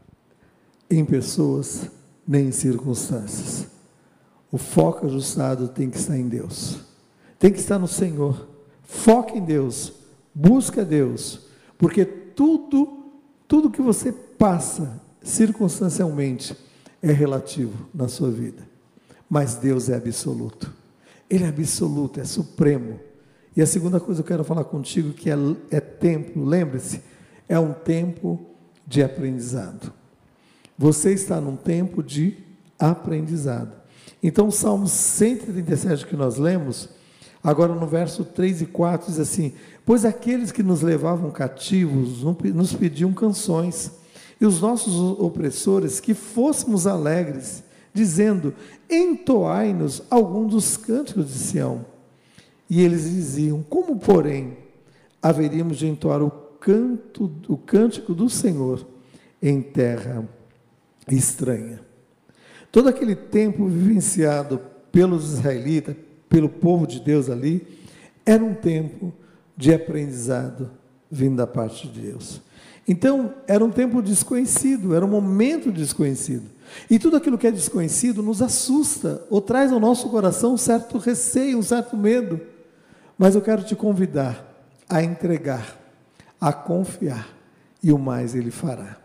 em 0.90 1.04
pessoas 1.04 1.90
nem 2.28 2.48
em 2.48 2.52
circunstâncias. 2.52 3.68
O 4.52 4.58
foco 4.58 5.08
ajustado 5.08 5.68
tem 5.68 5.90
que 5.90 5.98
estar 5.98 6.18
em 6.18 6.28
Deus 6.28 6.94
tem 7.44 7.52
que 7.52 7.60
estar 7.60 7.78
no 7.78 7.90
Senhor. 7.90 8.48
Foque 8.84 9.38
em 9.38 9.44
Deus, 9.44 9.92
busca 10.34 10.86
Deus, 10.86 11.42
porque 11.78 12.06
tudo, 12.06 13.12
tudo 13.50 13.70
que 13.70 13.82
você 13.82 14.14
passa 14.14 15.02
circunstancialmente 15.22 16.56
é 17.02 17.12
relativo 17.12 17.90
na 17.94 18.08
sua 18.08 18.32
vida. 18.32 18.66
Mas 19.30 19.56
Deus 19.56 19.90
é 19.90 19.98
absoluto. 19.98 20.72
Ele 21.30 21.44
é 21.44 21.48
absoluto, 21.48 22.20
é 22.20 22.24
supremo. 22.24 23.00
E 23.56 23.62
a 23.62 23.66
segunda 23.66 24.00
coisa 24.00 24.22
que 24.22 24.28
eu 24.28 24.38
quero 24.38 24.44
falar 24.44 24.64
contigo 24.64 25.14
que 25.14 25.30
é, 25.30 25.36
é 25.72 25.80
tempo, 25.80 26.44
lembre-se, 26.44 27.02
é 27.48 27.60
um 27.60 27.74
tempo 27.74 28.40
de 28.86 29.04
aprendizado. 29.04 29.94
Você 30.78 31.14
está 31.14 31.40
num 31.40 31.56
tempo 31.56 32.02
de 32.02 32.38
aprendizado. 32.80 33.72
Então, 34.22 34.48
o 34.48 34.52
Salmo 34.52 34.88
137 34.88 36.08
que 36.08 36.16
nós 36.16 36.38
lemos, 36.38 36.90
Agora, 37.44 37.76
no 37.76 37.86
verso 37.86 38.24
3 38.24 38.62
e 38.62 38.66
4, 38.68 39.08
diz 39.08 39.20
assim: 39.20 39.52
Pois 39.86 40.06
aqueles 40.06 40.52
que 40.52 40.64
nos 40.64 40.82
levavam 40.82 41.30
cativos 41.30 42.24
nos 42.24 42.74
pediam 42.74 43.12
canções, 43.12 43.92
e 44.40 44.46
os 44.46 44.62
nossos 44.62 44.96
opressores 45.20 46.00
que 46.00 46.14
fôssemos 46.14 46.88
alegres, 46.88 47.63
dizendo: 47.94 48.54
Entoai-nos 48.90 50.04
algum 50.10 50.48
dos 50.48 50.76
cânticos 50.76 51.28
de 51.28 51.38
Sião. 51.38 51.86
E 52.70 52.82
eles 52.82 53.04
diziam: 53.04 53.62
Como, 53.64 53.98
porém, 53.98 54.58
haveríamos 55.22 55.78
de 55.78 55.88
entoar 55.88 56.22
o 56.22 56.32
canto, 56.32 57.32
o 57.48 57.58
cântico 57.58 58.14
do 58.14 58.30
Senhor 58.30 58.86
em 59.42 59.62
terra 59.62 60.28
estranha? 61.10 61.82
Todo 62.72 62.90
aquele 62.90 63.16
tempo 63.16 63.68
vivenciado 63.68 64.60
pelos 64.92 65.34
israelitas, 65.34 65.96
pelo 66.28 66.50
povo 66.50 66.88
de 66.88 67.00
Deus 67.00 67.30
ali, 67.30 67.68
era 68.26 68.44
um 68.44 68.56
tempo 68.56 69.14
de 69.56 69.74
aprendizado 69.74 70.72
vindo 71.12 71.36
da 71.36 71.46
parte 71.46 71.88
de 71.88 72.02
Deus. 72.02 72.42
Então, 72.88 73.34
era 73.48 73.64
um 73.64 73.70
tempo 73.70 74.02
desconhecido, 74.02 74.96
era 74.96 75.06
um 75.06 75.10
momento 75.10 75.72
desconhecido. 75.72 76.50
E 76.90 77.00
tudo 77.00 77.18
aquilo 77.18 77.38
que 77.38 77.48
é 77.48 77.52
desconhecido 77.52 78.22
nos 78.22 78.42
assusta 78.42 79.26
ou 79.30 79.42
traz 79.42 79.72
ao 79.72 79.80
nosso 79.80 80.10
coração 80.10 80.54
um 80.54 80.58
certo 80.58 80.98
receio, 80.98 81.58
um 81.58 81.64
certo 81.64 81.96
medo. 81.96 82.40
Mas 83.18 83.36
eu 83.36 83.42
quero 83.42 83.64
te 83.64 83.76
convidar 83.76 84.54
a 84.90 85.02
entregar, 85.04 85.78
a 86.40 86.52
confiar, 86.52 87.28
e 87.82 87.92
o 87.92 87.98
mais 87.98 88.36
ele 88.36 88.52
fará. 88.52 88.98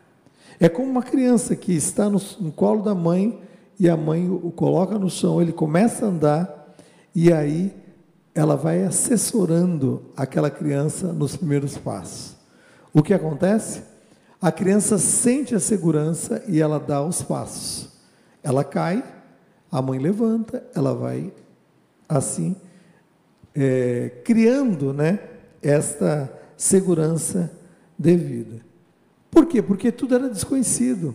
É 0.61 0.69
como 0.69 0.91
uma 0.91 1.03
criança 1.03 1.55
que 1.55 1.73
está 1.73 2.09
no, 2.11 2.21
no 2.41 2.53
colo 2.53 2.83
da 2.83 2.95
mãe 2.95 3.41
e 3.79 3.89
a 3.89 3.97
mãe 3.97 4.29
o 4.29 4.51
coloca 4.51 4.99
no 4.99 5.09
chão, 5.09 5.41
ele 5.41 5.53
começa 5.53 6.05
a 6.05 6.09
andar 6.09 6.75
e 7.15 7.33
aí 7.33 7.73
ela 8.35 8.57
vai 8.57 8.85
assessorando 8.85 10.03
aquela 10.17 10.51
criança 10.51 11.13
nos 11.13 11.37
primeiros 11.37 11.77
passos. 11.77 12.37
O 12.93 13.03
que 13.03 13.15
acontece? 13.15 13.83
A 14.41 14.53
criança 14.53 14.99
sente 14.99 15.55
a 15.55 15.61
segurança 15.61 16.45
e 16.47 16.61
ela 16.61 16.79
dá 16.79 17.03
os 17.03 17.23
passos. 17.23 17.89
Ela 18.43 18.63
cai, 18.63 19.05
a 19.71 19.83
mãe 19.83 19.99
levanta, 19.99 20.65
ela 20.75 20.95
vai 20.95 21.33
assim 22.09 22.55
é, 23.55 24.13
criando, 24.25 24.93
né, 24.93 25.19
esta 25.61 26.33
segurança 26.57 27.51
devida. 27.99 28.61
Por 29.31 29.47
quê? 29.47 29.61
Porque 29.61 29.91
tudo 29.91 30.15
era 30.15 30.29
desconhecido. 30.29 31.15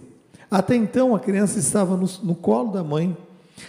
Até 0.51 0.75
então 0.75 1.15
a 1.15 1.19
criança 1.19 1.57
estava 1.57 1.95
no, 1.95 2.07
no 2.21 2.35
colo 2.35 2.71
da 2.71 2.83
mãe. 2.83 3.17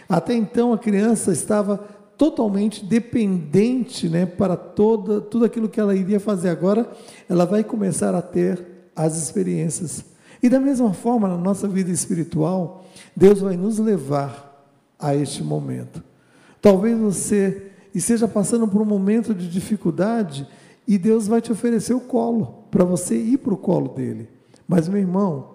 Até 0.09 0.35
então 0.35 0.73
a 0.73 0.79
criança 0.79 1.33
estava 1.33 1.79
totalmente 2.19 2.85
dependente 2.85 4.09
né, 4.09 4.27
para 4.27 4.57
toda, 4.57 5.21
tudo 5.21 5.45
aquilo 5.45 5.69
que 5.69 5.81
ela 5.81 5.95
iria 5.95 6.21
fazer 6.21 6.49
agora, 6.49 6.88
ela 7.29 7.45
vai 7.45 7.64
começar 7.64 8.14
a 8.14 8.23
ter 8.23 8.74
as 8.94 9.16
experiências. 9.16 10.04
E 10.42 10.48
da 10.48 10.61
mesma 10.61 10.92
forma, 10.92 11.28
na 11.28 11.38
nossa 11.38 11.66
vida 11.66 11.90
espiritual, 11.90 12.85
Deus 13.16 13.40
vai 13.40 13.57
nos 13.57 13.78
levar 13.78 14.68
a 14.98 15.14
este 15.14 15.42
momento. 15.42 16.02
Talvez 16.61 16.98
você 16.98 17.70
esteja 17.94 18.26
passando 18.26 18.66
por 18.68 18.80
um 18.80 18.85
momento 18.85 19.35
de 19.35 19.48
dificuldade 19.48 20.46
e 20.87 20.98
Deus 20.98 21.26
vai 21.26 21.40
te 21.40 21.52
oferecer 21.52 21.94
o 21.94 22.00
colo, 22.00 22.64
para 22.70 22.85
você 22.85 23.16
ir 23.16 23.38
para 23.38 23.54
o 23.54 23.57
colo 23.57 23.88
dele. 23.88 24.28
Mas, 24.66 24.88
meu 24.88 25.00
irmão, 25.00 25.54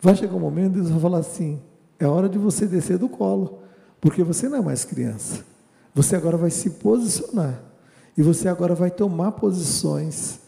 vai 0.00 0.16
chegar 0.16 0.34
um 0.34 0.40
momento, 0.40 0.74
Deus 0.74 0.90
vai 0.90 1.00
falar 1.00 1.18
assim: 1.18 1.60
é 1.98 2.06
hora 2.06 2.28
de 2.28 2.38
você 2.38 2.66
descer 2.66 2.98
do 2.98 3.08
colo, 3.08 3.60
porque 4.00 4.22
você 4.22 4.48
não 4.48 4.58
é 4.58 4.60
mais 4.60 4.84
criança. 4.84 5.44
Você 5.94 6.16
agora 6.16 6.36
vai 6.36 6.50
se 6.50 6.70
posicionar. 6.70 7.62
E 8.16 8.22
você 8.22 8.48
agora 8.48 8.74
vai 8.74 8.90
tomar 8.90 9.32
posições 9.32 10.40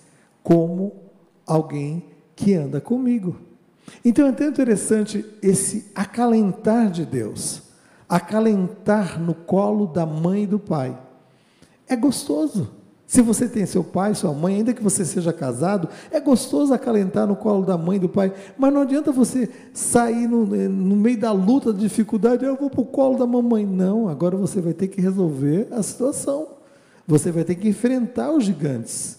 como 0.42 1.03
alguém 1.46 2.04
que 2.34 2.54
anda 2.54 2.80
comigo. 2.80 3.36
Então 4.04 4.26
é 4.26 4.32
tão 4.32 4.48
interessante 4.48 5.24
esse 5.42 5.90
acalentar 5.94 6.90
de 6.90 7.04
Deus. 7.04 7.62
Acalentar 8.08 9.20
no 9.20 9.34
colo 9.34 9.86
da 9.86 10.04
mãe 10.06 10.44
e 10.44 10.46
do 10.46 10.58
pai. 10.58 10.98
É 11.88 11.96
gostoso. 11.96 12.70
Se 13.06 13.20
você 13.20 13.46
tem 13.46 13.66
seu 13.66 13.84
pai, 13.84 14.14
sua 14.14 14.32
mãe, 14.32 14.56
ainda 14.56 14.72
que 14.72 14.82
você 14.82 15.04
seja 15.04 15.32
casado, 15.32 15.88
é 16.10 16.18
gostoso 16.18 16.72
acalentar 16.72 17.26
no 17.26 17.36
colo 17.36 17.64
da 17.64 17.76
mãe 17.76 17.96
e 17.96 18.00
do 18.00 18.08
pai, 18.08 18.32
mas 18.58 18.72
não 18.72 18.80
adianta 18.80 19.12
você 19.12 19.48
sair 19.74 20.26
no, 20.26 20.46
no 20.46 20.96
meio 20.96 21.18
da 21.18 21.30
luta, 21.30 21.72
da 21.72 21.78
dificuldade, 21.78 22.44
eu 22.44 22.56
vou 22.56 22.70
para 22.70 22.80
o 22.80 22.86
colo 22.86 23.18
da 23.18 23.26
mamãe. 23.26 23.66
Não, 23.66 24.08
agora 24.08 24.36
você 24.36 24.60
vai 24.60 24.72
ter 24.72 24.88
que 24.88 25.00
resolver 25.00 25.68
a 25.70 25.82
situação. 25.82 26.48
Você 27.06 27.30
vai 27.30 27.44
ter 27.44 27.54
que 27.56 27.68
enfrentar 27.68 28.32
os 28.32 28.44
gigantes. 28.44 29.18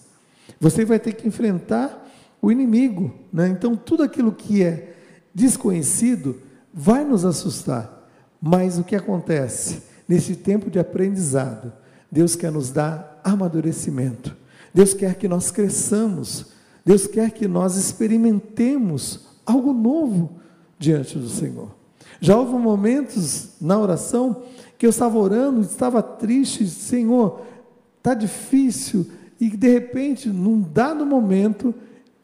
Você 0.60 0.84
vai 0.84 0.98
ter 0.98 1.12
que 1.12 1.28
enfrentar 1.28 2.05
o 2.46 2.52
inimigo. 2.52 3.12
Né? 3.32 3.48
Então, 3.48 3.74
tudo 3.74 4.04
aquilo 4.04 4.30
que 4.30 4.62
é 4.62 4.94
desconhecido 5.34 6.40
vai 6.72 7.04
nos 7.04 7.24
assustar. 7.24 8.08
Mas 8.40 8.78
o 8.78 8.84
que 8.84 8.94
acontece 8.94 9.82
nesse 10.08 10.36
tempo 10.36 10.70
de 10.70 10.78
aprendizado? 10.78 11.72
Deus 12.10 12.36
quer 12.36 12.52
nos 12.52 12.70
dar 12.70 13.20
amadurecimento. 13.24 14.36
Deus 14.72 14.94
quer 14.94 15.16
que 15.16 15.26
nós 15.26 15.50
cresçamos. 15.50 16.46
Deus 16.84 17.08
quer 17.08 17.32
que 17.32 17.48
nós 17.48 17.74
experimentemos 17.76 19.26
algo 19.44 19.72
novo 19.72 20.30
diante 20.78 21.18
do 21.18 21.28
Senhor. 21.28 21.74
Já 22.20 22.36
houve 22.36 22.52
momentos 22.52 23.48
na 23.60 23.76
oração 23.76 24.44
que 24.78 24.86
eu 24.86 24.90
estava 24.90 25.18
orando, 25.18 25.62
estava 25.62 26.00
triste, 26.00 26.68
Senhor, 26.68 27.42
está 27.98 28.14
difícil, 28.14 29.06
e 29.40 29.50
de 29.50 29.68
repente, 29.68 30.28
num 30.28 30.60
dado 30.60 31.04
momento, 31.04 31.74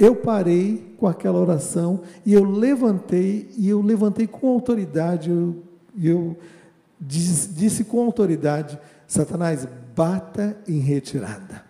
eu 0.03 0.17
parei 0.17 0.97
com 0.99 1.07
aquela 1.07 1.39
oração 1.39 2.01
e 2.27 2.35
eu 2.35 2.43
levantei, 2.43 3.49
e 3.57 3.69
eu 3.69 3.81
levantei 3.81 4.27
com 4.27 4.49
autoridade, 4.49 5.31
eu, 5.31 5.63
eu 5.97 6.37
disse, 7.01 7.49
disse 7.51 7.85
com 7.85 8.01
autoridade: 8.01 8.77
Satanás, 9.07 9.65
bata 9.95 10.57
em 10.67 10.81
retirada. 10.81 11.63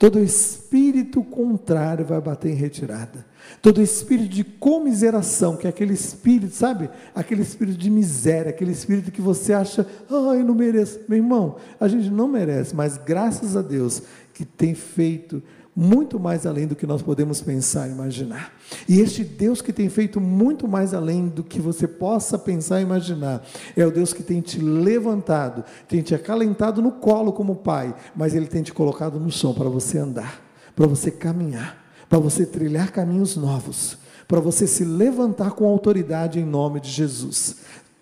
Todo 0.00 0.18
espírito 0.18 1.22
contrário 1.22 2.04
vai 2.04 2.20
bater 2.20 2.50
em 2.50 2.56
retirada. 2.56 3.24
Todo 3.62 3.80
espírito 3.80 4.30
de 4.30 4.42
comiseração, 4.42 5.56
que 5.56 5.68
é 5.68 5.70
aquele 5.70 5.94
espírito, 5.94 6.56
sabe? 6.56 6.90
Aquele 7.14 7.42
espírito 7.42 7.78
de 7.78 7.88
miséria, 7.88 8.50
aquele 8.50 8.72
espírito 8.72 9.12
que 9.12 9.20
você 9.20 9.52
acha, 9.52 9.86
ah, 10.10 10.34
eu 10.34 10.44
não 10.44 10.56
mereço. 10.56 11.00
Meu 11.08 11.18
irmão, 11.18 11.56
a 11.78 11.86
gente 11.86 12.10
não 12.10 12.26
merece, 12.26 12.74
mas 12.74 12.98
graças 12.98 13.56
a 13.56 13.62
Deus 13.62 14.02
que 14.34 14.44
tem 14.44 14.74
feito 14.74 15.40
muito 15.78 16.18
mais 16.18 16.46
além 16.46 16.66
do 16.66 16.74
que 16.74 16.86
nós 16.86 17.02
podemos 17.02 17.42
pensar 17.42 17.86
e 17.86 17.92
imaginar. 17.92 18.50
E 18.88 18.98
este 18.98 19.22
Deus 19.22 19.60
que 19.60 19.74
tem 19.74 19.90
feito 19.90 20.18
muito 20.18 20.66
mais 20.66 20.94
além 20.94 21.28
do 21.28 21.44
que 21.44 21.60
você 21.60 21.86
possa 21.86 22.38
pensar 22.38 22.80
e 22.80 22.84
imaginar, 22.84 23.44
é 23.76 23.84
o 23.84 23.90
Deus 23.90 24.14
que 24.14 24.22
tem 24.22 24.40
te 24.40 24.58
levantado, 24.58 25.62
tem 25.86 26.00
te 26.00 26.14
acalentado 26.14 26.80
no 26.80 26.92
colo 26.92 27.30
como 27.30 27.56
pai, 27.56 27.94
mas 28.14 28.34
ele 28.34 28.46
tem 28.46 28.62
te 28.62 28.72
colocado 28.72 29.20
no 29.20 29.30
chão 29.30 29.52
para 29.52 29.68
você 29.68 29.98
andar, 29.98 30.40
para 30.74 30.86
você 30.86 31.10
caminhar, 31.10 31.84
para 32.08 32.18
você 32.18 32.46
trilhar 32.46 32.90
caminhos 32.90 33.36
novos, 33.36 33.98
para 34.26 34.40
você 34.40 34.66
se 34.66 34.82
levantar 34.82 35.50
com 35.50 35.66
autoridade 35.66 36.40
em 36.40 36.44
nome 36.44 36.80
de 36.80 36.90
Jesus. 36.90 37.56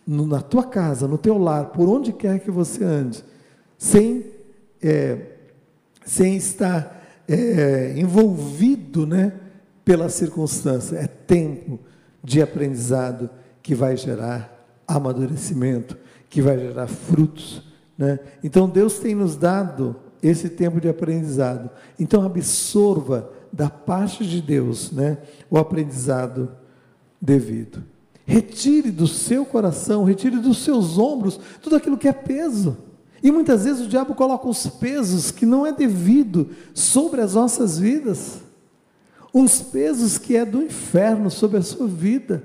No, 0.06 0.26
na 0.26 0.40
tua 0.40 0.62
casa, 0.62 1.08
no 1.08 1.18
teu 1.18 1.38
lar, 1.38 1.70
por 1.70 1.88
onde 1.88 2.12
quer 2.12 2.38
que 2.38 2.52
você 2.52 2.84
ande, 2.84 3.24
sem, 3.76 4.26
é, 4.80 5.18
sem 6.04 6.36
estar 6.36 7.03
é, 7.28 7.94
envolvido 7.96 9.06
né, 9.06 9.32
pela 9.84 10.08
circunstância. 10.08 10.96
É 10.96 11.06
tempo 11.06 11.78
de 12.22 12.40
aprendizado 12.40 13.30
que 13.62 13.74
vai 13.74 13.96
gerar 13.96 14.52
amadurecimento, 14.86 15.96
que 16.28 16.42
vai 16.42 16.58
gerar 16.58 16.86
frutos. 16.86 17.62
Né? 17.96 18.18
Então 18.42 18.68
Deus 18.68 18.98
tem 18.98 19.14
nos 19.14 19.36
dado 19.36 19.96
esse 20.22 20.48
tempo 20.48 20.80
de 20.80 20.88
aprendizado. 20.88 21.70
Então 21.98 22.22
absorva 22.22 23.30
da 23.52 23.70
parte 23.70 24.26
de 24.26 24.42
Deus 24.42 24.90
né, 24.90 25.18
o 25.50 25.58
aprendizado 25.58 26.50
devido. 27.20 27.82
Retire 28.26 28.90
do 28.90 29.06
seu 29.06 29.44
coração, 29.44 30.04
retire 30.04 30.38
dos 30.38 30.64
seus 30.64 30.98
ombros 30.98 31.38
tudo 31.62 31.76
aquilo 31.76 31.98
que 31.98 32.08
é 32.08 32.12
peso. 32.12 32.76
E 33.24 33.32
muitas 33.32 33.64
vezes 33.64 33.86
o 33.86 33.88
diabo 33.88 34.14
coloca 34.14 34.46
os 34.46 34.66
pesos 34.66 35.30
que 35.30 35.46
não 35.46 35.66
é 35.66 35.72
devido 35.72 36.50
sobre 36.74 37.22
as 37.22 37.32
nossas 37.32 37.78
vidas, 37.78 38.42
uns 39.32 39.62
pesos 39.62 40.18
que 40.18 40.36
é 40.36 40.44
do 40.44 40.62
inferno 40.62 41.30
sobre 41.30 41.56
a 41.56 41.62
sua 41.62 41.86
vida. 41.86 42.44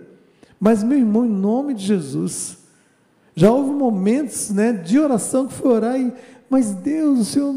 Mas, 0.58 0.82
meu 0.82 0.98
irmão, 0.98 1.26
em 1.26 1.30
nome 1.30 1.74
de 1.74 1.86
Jesus, 1.86 2.60
já 3.36 3.52
houve 3.52 3.72
momentos 3.72 4.52
né, 4.52 4.72
de 4.72 4.98
oração 4.98 5.48
que 5.48 5.54
foi 5.54 5.70
orar 5.70 6.00
e 6.00 6.14
mas 6.50 6.72
Deus, 6.72 7.20
o 7.20 7.26
Senhor 7.26 7.54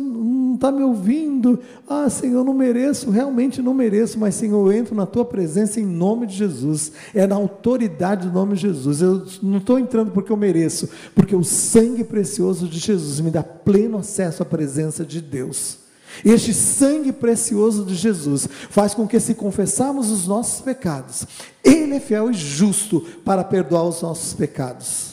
está 0.62 0.70
me 0.70 0.84
ouvindo. 0.84 1.58
Ah, 1.88 2.08
Senhor, 2.08 2.44
não 2.44 2.54
mereço, 2.54 3.10
realmente 3.10 3.60
não 3.60 3.74
mereço, 3.74 4.16
mas 4.18 4.36
Senhor, 4.36 4.64
eu 4.64 4.72
entro 4.72 4.94
na 4.94 5.04
tua 5.04 5.24
presença 5.24 5.80
em 5.80 5.84
nome 5.84 6.24
de 6.26 6.36
Jesus. 6.36 6.92
É 7.12 7.26
na 7.26 7.34
autoridade 7.34 8.28
do 8.28 8.32
nome 8.32 8.54
de 8.54 8.62
Jesus. 8.62 9.02
Eu 9.02 9.26
não 9.42 9.58
estou 9.58 9.78
entrando 9.78 10.12
porque 10.12 10.30
eu 10.30 10.36
mereço, 10.36 10.88
porque 11.16 11.34
o 11.34 11.42
sangue 11.42 12.04
precioso 12.04 12.68
de 12.68 12.78
Jesus 12.78 13.18
me 13.18 13.30
dá 13.30 13.42
pleno 13.42 13.98
acesso 13.98 14.42
à 14.42 14.46
presença 14.46 15.04
de 15.04 15.20
Deus. 15.20 15.78
Este 16.24 16.54
sangue 16.54 17.10
precioso 17.10 17.84
de 17.84 17.94
Jesus 17.94 18.46
faz 18.70 18.94
com 18.94 19.08
que, 19.08 19.18
se 19.18 19.34
confessarmos 19.34 20.10
os 20.10 20.28
nossos 20.28 20.60
pecados, 20.60 21.26
Ele 21.64 21.94
é 21.94 22.00
fiel 22.00 22.30
e 22.30 22.34
justo 22.34 23.00
para 23.24 23.42
perdoar 23.42 23.84
os 23.84 24.02
nossos 24.02 24.34
pecados. 24.34 25.11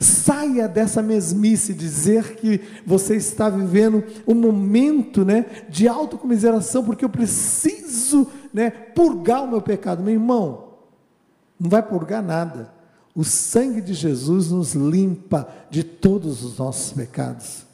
Saia 0.00 0.66
dessa 0.66 1.02
mesmice, 1.02 1.74
dizer 1.74 2.36
que 2.36 2.60
você 2.86 3.16
está 3.16 3.50
vivendo 3.50 4.02
um 4.26 4.34
momento 4.34 5.26
né, 5.26 5.44
de 5.68 5.86
autocomiseração, 5.86 6.82
porque 6.82 7.04
eu 7.04 7.10
preciso 7.10 8.26
né, 8.52 8.70
purgar 8.70 9.44
o 9.44 9.48
meu 9.48 9.60
pecado. 9.60 10.02
Meu 10.02 10.14
irmão, 10.14 10.70
não 11.58 11.68
vai 11.68 11.82
purgar 11.82 12.22
nada. 12.22 12.72
O 13.14 13.24
sangue 13.24 13.82
de 13.82 13.92
Jesus 13.92 14.50
nos 14.50 14.74
limpa 14.74 15.46
de 15.70 15.84
todos 15.84 16.42
os 16.42 16.56
nossos 16.56 16.92
pecados. 16.92 17.66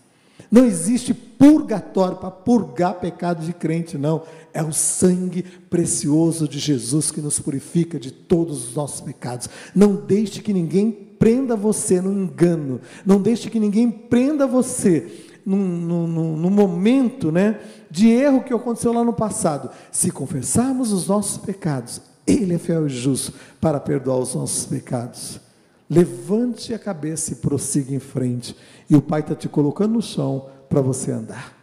Não 0.50 0.64
existe 0.64 1.12
purgatório 1.12 2.16
para 2.16 2.30
purgar 2.30 2.94
pecado 2.94 3.44
de 3.44 3.52
crente, 3.52 3.98
não. 3.98 4.22
É 4.52 4.62
o 4.62 4.72
sangue 4.72 5.42
precioso 5.42 6.48
de 6.48 6.59
Jesus 6.59 7.11
que 7.11 7.20
nos 7.20 7.38
purifica 7.38 7.98
de 7.98 8.11
todos 8.11 8.68
os 8.68 8.74
nossos 8.74 9.00
pecados. 9.00 9.48
Não 9.74 9.94
deixe 9.94 10.40
que 10.40 10.52
ninguém 10.52 10.90
prenda 10.90 11.56
você 11.56 12.00
no 12.00 12.12
engano. 12.12 12.80
Não 13.04 13.20
deixe 13.20 13.50
que 13.50 13.61
ninguém 13.61 13.90
prenda 13.90 14.46
você 14.46 15.26
num, 15.44 16.50
momento 16.50 17.30
né, 17.30 17.61
de 17.90 18.09
erro 18.09 18.42
que 18.42 18.52
aconteceu 18.52 18.92
lá 18.92 19.04
no 19.04 19.12
passado. 19.12 19.70
Se 19.92 20.11
confessarmos 20.11 20.92
os 20.92 21.06
nossos 21.06 21.38
pecados, 21.38 22.00
Ele 22.26 22.54
é 22.54 22.59
fiel 22.59 22.87
e 22.87 22.90
justo 22.90 23.32
para 23.61 23.78
perdoar 23.78 24.18
os 24.18 24.35
nossos 24.35 24.66
pecados. 24.66 25.45
Levante 25.88 26.75
a 26.75 26.79
cabeça 26.79 27.33
e 27.33 27.37
prossiga 27.37 27.94
em 27.94 28.01
frente. 28.01 28.57
E 28.90 28.96
o 28.96 29.03
Pai 29.03 29.20
está 29.20 29.35
te 29.35 29.49
colocando 29.49 29.94
no 29.94 30.03
chão 30.03 30.49
para 30.68 30.81
você 30.81 31.12
andar. 31.12 31.57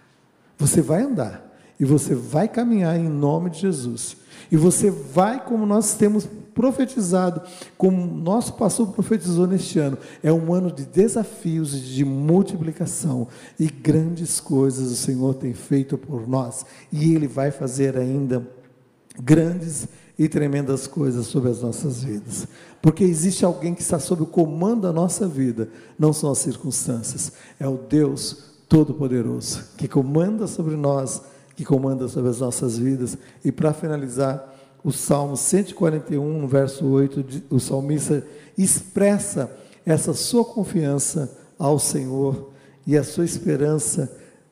Você 0.57 0.81
vai 0.81 1.03
andar. 1.03 1.51
E 1.79 1.85
você 1.85 2.15
vai 2.15 2.47
caminhar 2.47 2.97
em 2.97 3.09
nome 3.09 3.49
de 3.49 3.59
Jesus. 3.59 4.15
E 4.51 4.55
você 4.55 4.89
vai, 4.89 5.43
como 5.43 5.65
nós 5.65 5.95
temos 5.95 6.27
profetizado, 6.53 7.41
como 7.77 8.05
nosso 8.05 8.53
pastor 8.53 8.91
profetizou 8.91 9.47
neste 9.47 9.79
ano, 9.79 9.97
é 10.21 10.31
um 10.31 10.53
ano 10.53 10.71
de 10.71 10.85
desafios 10.85 11.73
e 11.75 11.79
de 11.79 12.05
multiplicação. 12.05 13.27
E 13.59 13.67
grandes 13.67 14.39
coisas 14.39 14.91
o 14.91 14.95
Senhor 14.95 15.33
tem 15.33 15.53
feito 15.53 15.97
por 15.97 16.27
nós. 16.27 16.65
E 16.91 17.13
Ele 17.13 17.27
vai 17.27 17.51
fazer 17.51 17.97
ainda 17.97 18.47
grandes 19.21 19.87
e 20.17 20.29
tremendas 20.29 20.87
coisas 20.87 21.27
sobre 21.27 21.49
as 21.49 21.61
nossas 21.61 22.03
vidas. 22.03 22.47
Porque 22.81 23.03
existe 23.03 23.43
alguém 23.43 23.73
que 23.73 23.81
está 23.81 23.99
sob 23.99 24.23
o 24.23 24.27
comando 24.27 24.81
da 24.81 24.93
nossa 24.93 25.27
vida, 25.27 25.69
não 25.97 26.13
são 26.13 26.31
as 26.31 26.39
circunstâncias, 26.39 27.31
é 27.59 27.67
o 27.67 27.77
Deus 27.77 28.53
Todo-Poderoso, 28.67 29.63
que 29.77 29.87
comanda 29.87 30.47
sobre 30.47 30.75
nós, 30.75 31.21
que 31.55 31.63
comanda 31.63 32.07
sobre 32.07 32.29
as 32.29 32.39
nossas 32.39 32.77
vidas. 32.77 33.17
E 33.43 33.51
para 33.51 33.73
finalizar, 33.73 34.53
o 34.83 34.91
Salmo 34.91 35.37
141, 35.37 36.41
no 36.41 36.47
verso 36.47 36.85
8, 36.85 37.43
o 37.49 37.59
salmista 37.59 38.25
expressa 38.57 39.49
essa 39.85 40.13
sua 40.13 40.43
confiança 40.43 41.31
ao 41.57 41.79
Senhor 41.79 42.51
e 42.85 42.97
a 42.97 43.03
sua 43.03 43.23
esperança, 43.23 44.11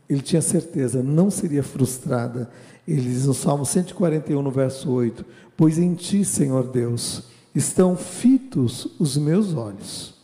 ele 0.09 0.21
tinha 0.21 0.41
certeza, 0.41 1.03
não 1.03 1.29
seria 1.29 1.63
frustrada. 1.63 2.49
Ele 2.87 3.01
diz 3.01 3.25
no 3.25 3.33
Salmo 3.33 3.65
141, 3.65 4.41
no 4.41 4.51
verso 4.51 4.89
8: 4.89 5.25
Pois 5.61 5.77
em 5.77 5.93
ti, 5.93 6.25
Senhor 6.25 6.63
Deus, 6.69 7.21
estão 7.53 7.95
fitos 7.95 8.87
os 8.97 9.15
meus 9.15 9.53
olhos, 9.53 10.15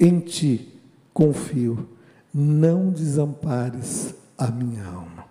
em 0.00 0.18
ti 0.18 0.80
confio, 1.14 1.88
não 2.34 2.90
desampares 2.90 4.12
a 4.36 4.48
minha 4.48 4.84
alma. 4.84 5.24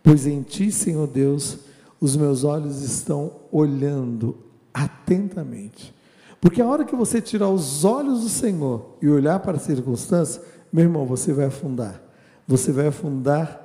Pois 0.00 0.28
em 0.28 0.42
ti, 0.42 0.70
Senhor 0.70 1.08
Deus, 1.08 1.58
os 2.00 2.14
meus 2.14 2.44
olhos 2.44 2.82
estão 2.82 3.32
olhando 3.50 4.38
atentamente. 4.72 5.92
Porque 6.40 6.62
a 6.62 6.66
hora 6.68 6.84
que 6.84 6.94
você 6.94 7.20
tirar 7.20 7.48
os 7.48 7.84
olhos 7.84 8.20
do 8.20 8.28
Senhor 8.28 8.96
e 9.02 9.08
olhar 9.08 9.40
para 9.40 9.56
a 9.56 9.60
circunstância, 9.60 10.40
meu 10.72 10.84
irmão, 10.84 11.04
você 11.04 11.32
vai 11.32 11.46
afundar. 11.46 12.00
Você 12.46 12.70
vai 12.70 12.86
afundar 12.86 13.61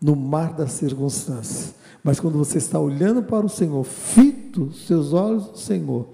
no 0.00 0.16
mar 0.16 0.54
das 0.54 0.72
circunstâncias. 0.72 1.74
Mas 2.02 2.18
quando 2.18 2.38
você 2.38 2.58
está 2.58 2.78
olhando 2.78 3.22
para 3.22 3.44
o 3.44 3.48
Senhor, 3.48 3.84
fito 3.84 4.72
seus 4.72 5.12
olhos 5.12 5.48
no 5.48 5.56
Senhor, 5.56 6.08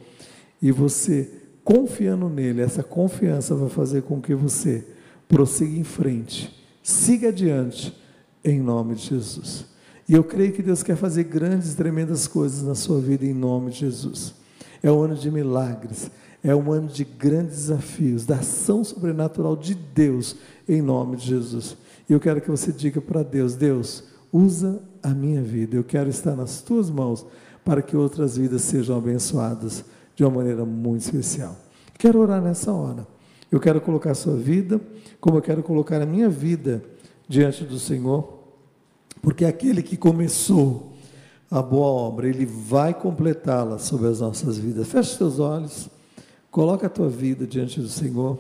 e 0.61 0.73
você 0.73 1.31
confiando 1.63 2.29
nele, 2.29 2.63
essa 2.63 2.83
confiança 2.83 3.55
vai 3.55 3.69
fazer 3.69 4.03
com 4.03 4.21
que 4.21 4.35
você 4.35 4.85
prossiga 5.29 5.79
em 5.79 5.85
frente, 5.85 6.53
siga 6.83 7.29
adiante, 7.29 7.97
em 8.45 8.61
nome 8.61 8.95
de 8.95 9.03
Jesus. 9.03 9.67
E 10.09 10.15
eu 10.15 10.23
creio 10.23 10.53
que 10.53 10.63
Deus 10.63 10.83
quer 10.83 10.97
fazer 10.97 11.25
grandes, 11.25 11.75
tremendas 11.75 12.29
coisas 12.29 12.63
na 12.63 12.77
sua 12.77 13.01
vida 13.01 13.25
em 13.25 13.35
nome 13.35 13.73
de 13.73 13.81
Jesus. 13.81 14.35
É 14.83 14.91
um 14.91 15.01
ano 15.01 15.17
de 15.17 15.31
milagres, 15.31 16.11
é 16.45 16.55
um 16.55 16.71
ano 16.71 16.87
de 16.87 17.05
grandes 17.05 17.57
desafios, 17.57 18.25
da 18.25 18.37
ação 18.37 18.85
sobrenatural 18.85 19.57
de 19.57 19.75
Deus 19.75 20.37
em 20.69 20.81
nome 20.81 21.17
de 21.17 21.27
Jesus. 21.27 21.77
E 22.09 22.13
eu 22.13 22.21
quero 22.21 22.41
que 22.41 22.51
você 22.51 22.73
diga 22.73 23.01
para 23.01 23.23
Deus: 23.23 23.55
Deus, 23.55 24.05
usa 24.33 24.83
a 25.03 25.11
minha 25.11 25.43
vida, 25.43 25.77
eu 25.77 25.85
quero 25.85 26.09
estar 26.09 26.37
nas 26.37 26.61
tuas 26.61 26.91
mãos 26.91 27.27
para 27.65 27.83
que 27.83 27.97
outras 27.97 28.37
vidas 28.37 28.63
sejam 28.63 28.97
abençoadas 28.97 29.85
de 30.15 30.25
uma 30.25 30.37
maneira 30.37 30.65
muito 30.65 31.03
especial. 31.03 31.57
Quero 31.99 32.21
orar 32.21 32.41
nessa 32.41 32.73
hora. 32.73 33.07
Eu 33.51 33.61
quero 33.61 33.81
colocar 33.81 34.11
a 34.11 34.15
sua 34.15 34.37
vida, 34.37 34.81
como 35.21 35.39
eu 35.39 35.43
quero 35.43 35.63
colocar 35.63 36.01
a 36.01 36.07
minha 36.07 36.29
vida 36.29 36.83
diante 37.29 37.65
do 37.65 37.79
Senhor 37.79 38.37
porque 39.27 39.45
aquele 39.45 39.83
que 39.83 39.97
começou 39.97 40.93
a 41.51 41.61
boa 41.61 41.89
obra, 41.89 42.29
ele 42.29 42.47
vai 42.47 42.95
completá-la 42.95 43.77
sobre 43.77 44.07
as 44.07 44.21
nossas 44.21 44.57
vidas. 44.57 44.87
Feche 44.89 45.11
os 45.11 45.19
teus 45.19 45.39
olhos, 45.41 45.89
coloca 46.49 46.87
a 46.87 46.91
tua 46.91 47.09
vida 47.09 47.45
diante 47.45 47.81
do 47.81 47.89
Senhor 47.89 48.39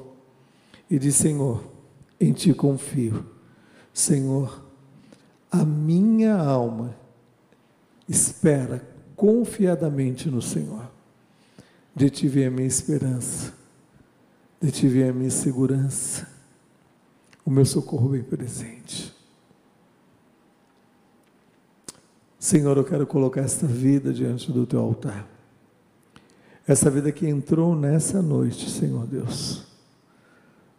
e 0.88 0.96
diz: 0.96 1.16
Senhor, 1.16 1.60
em 2.20 2.32
ti 2.32 2.54
confio. 2.54 3.24
Senhor, 3.96 4.62
a 5.50 5.64
minha 5.64 6.36
alma 6.36 6.94
espera 8.06 8.86
confiadamente 9.16 10.28
no 10.28 10.42
Senhor. 10.42 10.86
De 11.94 12.10
ti 12.10 12.28
vem 12.28 12.44
a 12.44 12.50
minha 12.50 12.68
esperança, 12.68 13.54
de 14.60 14.70
ti 14.70 14.86
vem 14.86 15.08
a 15.08 15.14
minha 15.14 15.30
segurança, 15.30 16.28
o 17.42 17.50
meu 17.50 17.64
socorro 17.64 18.10
bem 18.10 18.22
presente. 18.22 19.16
Senhor, 22.38 22.76
eu 22.76 22.84
quero 22.84 23.06
colocar 23.06 23.40
esta 23.40 23.66
vida 23.66 24.12
diante 24.12 24.52
do 24.52 24.66
teu 24.66 24.80
altar. 24.80 25.26
Essa 26.68 26.90
vida 26.90 27.10
que 27.10 27.26
entrou 27.26 27.74
nessa 27.74 28.20
noite, 28.20 28.68
Senhor 28.68 29.06
Deus. 29.06 29.66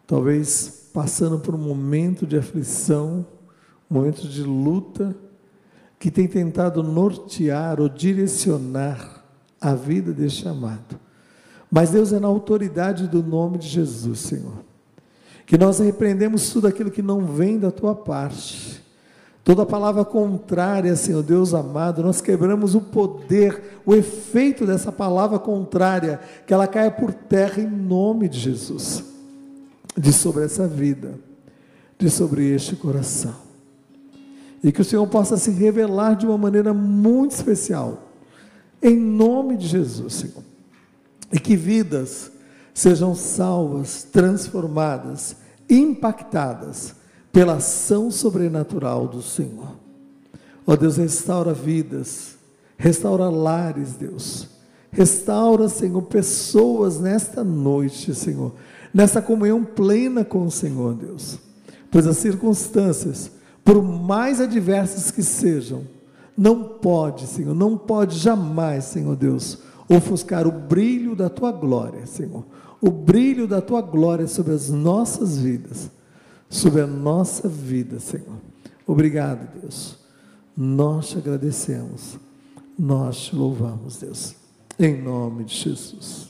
Talvez 0.06 0.77
passando 0.98 1.38
por 1.38 1.54
um 1.54 1.58
momento 1.58 2.26
de 2.26 2.36
aflição, 2.36 3.24
um 3.88 3.94
momento 3.94 4.26
de 4.26 4.42
luta, 4.42 5.14
que 5.96 6.10
tem 6.10 6.26
tentado 6.26 6.82
nortear 6.82 7.80
ou 7.80 7.88
direcionar 7.88 9.24
a 9.60 9.76
vida 9.76 10.12
deste 10.12 10.48
amado. 10.48 10.98
Mas 11.70 11.90
Deus 11.90 12.12
é 12.12 12.18
na 12.18 12.26
autoridade 12.26 13.06
do 13.06 13.22
nome 13.22 13.58
de 13.58 13.68
Jesus, 13.68 14.18
Senhor. 14.18 14.64
Que 15.46 15.56
nós 15.56 15.78
repreendemos 15.78 16.50
tudo 16.50 16.66
aquilo 16.66 16.90
que 16.90 17.00
não 17.00 17.24
vem 17.26 17.60
da 17.60 17.70
tua 17.70 17.94
parte 17.94 18.82
Toda 19.48 19.64
palavra 19.64 20.04
contrária, 20.04 20.94
Senhor 20.94 21.22
Deus 21.22 21.54
amado, 21.54 22.02
nós 22.02 22.20
quebramos 22.20 22.74
o 22.74 22.82
poder, 22.82 23.80
o 23.86 23.94
efeito 23.94 24.66
dessa 24.66 24.92
palavra 24.92 25.38
contrária, 25.38 26.20
que 26.46 26.52
ela 26.52 26.66
caia 26.66 26.90
por 26.90 27.14
terra 27.14 27.62
em 27.62 27.66
nome 27.66 28.28
de 28.28 28.38
Jesus, 28.38 29.02
de 29.98 30.12
sobre 30.12 30.44
essa 30.44 30.66
vida, 30.66 31.18
de 31.98 32.08
sobre 32.08 32.48
este 32.50 32.76
coração. 32.76 33.34
E 34.62 34.72
que 34.72 34.80
o 34.80 34.84
Senhor 34.84 35.06
possa 35.06 35.36
se 35.36 35.50
revelar 35.50 36.14
de 36.14 36.26
uma 36.26 36.38
maneira 36.38 36.72
muito 36.72 37.32
especial, 37.32 38.08
em 38.82 38.96
nome 38.96 39.56
de 39.56 39.66
Jesus, 39.66 40.14
Senhor. 40.14 40.42
E 41.32 41.38
que 41.38 41.56
vidas 41.56 42.30
sejam 42.72 43.14
salvas, 43.14 44.04
transformadas, 44.04 45.36
impactadas 45.68 46.94
pela 47.32 47.54
ação 47.54 48.10
sobrenatural 48.10 49.06
do 49.06 49.20
Senhor. 49.20 49.76
Ó 50.66 50.72
oh, 50.72 50.76
Deus, 50.76 50.96
restaura 50.96 51.52
vidas, 51.52 52.36
restaura 52.76 53.28
lares, 53.28 53.94
Deus. 53.94 54.48
Restaura, 54.90 55.68
Senhor, 55.68 56.02
pessoas 56.02 56.98
nesta 56.98 57.44
noite, 57.44 58.14
Senhor, 58.14 58.54
nessa 58.92 59.22
comunhão 59.22 59.64
plena 59.64 60.24
com 60.24 60.46
o 60.46 60.50
Senhor, 60.50 60.94
Deus. 60.94 61.38
Pois 61.90 62.06
as 62.06 62.16
circunstâncias, 62.18 63.30
por 63.64 63.82
mais 63.82 64.40
adversas 64.40 65.10
que 65.10 65.22
sejam, 65.22 65.82
não 66.36 66.62
pode, 66.64 67.26
Senhor, 67.26 67.54
não 67.54 67.76
pode 67.76 68.18
jamais, 68.18 68.84
Senhor 68.84 69.16
Deus, 69.16 69.58
ofuscar 69.88 70.46
o 70.46 70.52
brilho 70.52 71.16
da 71.16 71.28
tua 71.28 71.50
glória, 71.50 72.06
Senhor. 72.06 72.44
O 72.80 72.90
brilho 72.90 73.46
da 73.48 73.60
tua 73.60 73.80
glória 73.80 74.28
sobre 74.28 74.52
as 74.52 74.70
nossas 74.70 75.38
vidas 75.38 75.90
sobre 76.48 76.80
a 76.80 76.86
nossa 76.86 77.48
vida, 77.48 78.00
Senhor. 78.00 78.38
Obrigado, 78.86 79.60
Deus. 79.60 79.98
Nós 80.56 81.10
te 81.10 81.18
agradecemos. 81.18 82.18
Nós 82.78 83.18
te 83.18 83.36
louvamos, 83.36 83.98
Deus. 83.98 84.34
Em 84.78 85.00
nome 85.00 85.44
de 85.44 85.54
Jesus. 85.54 86.27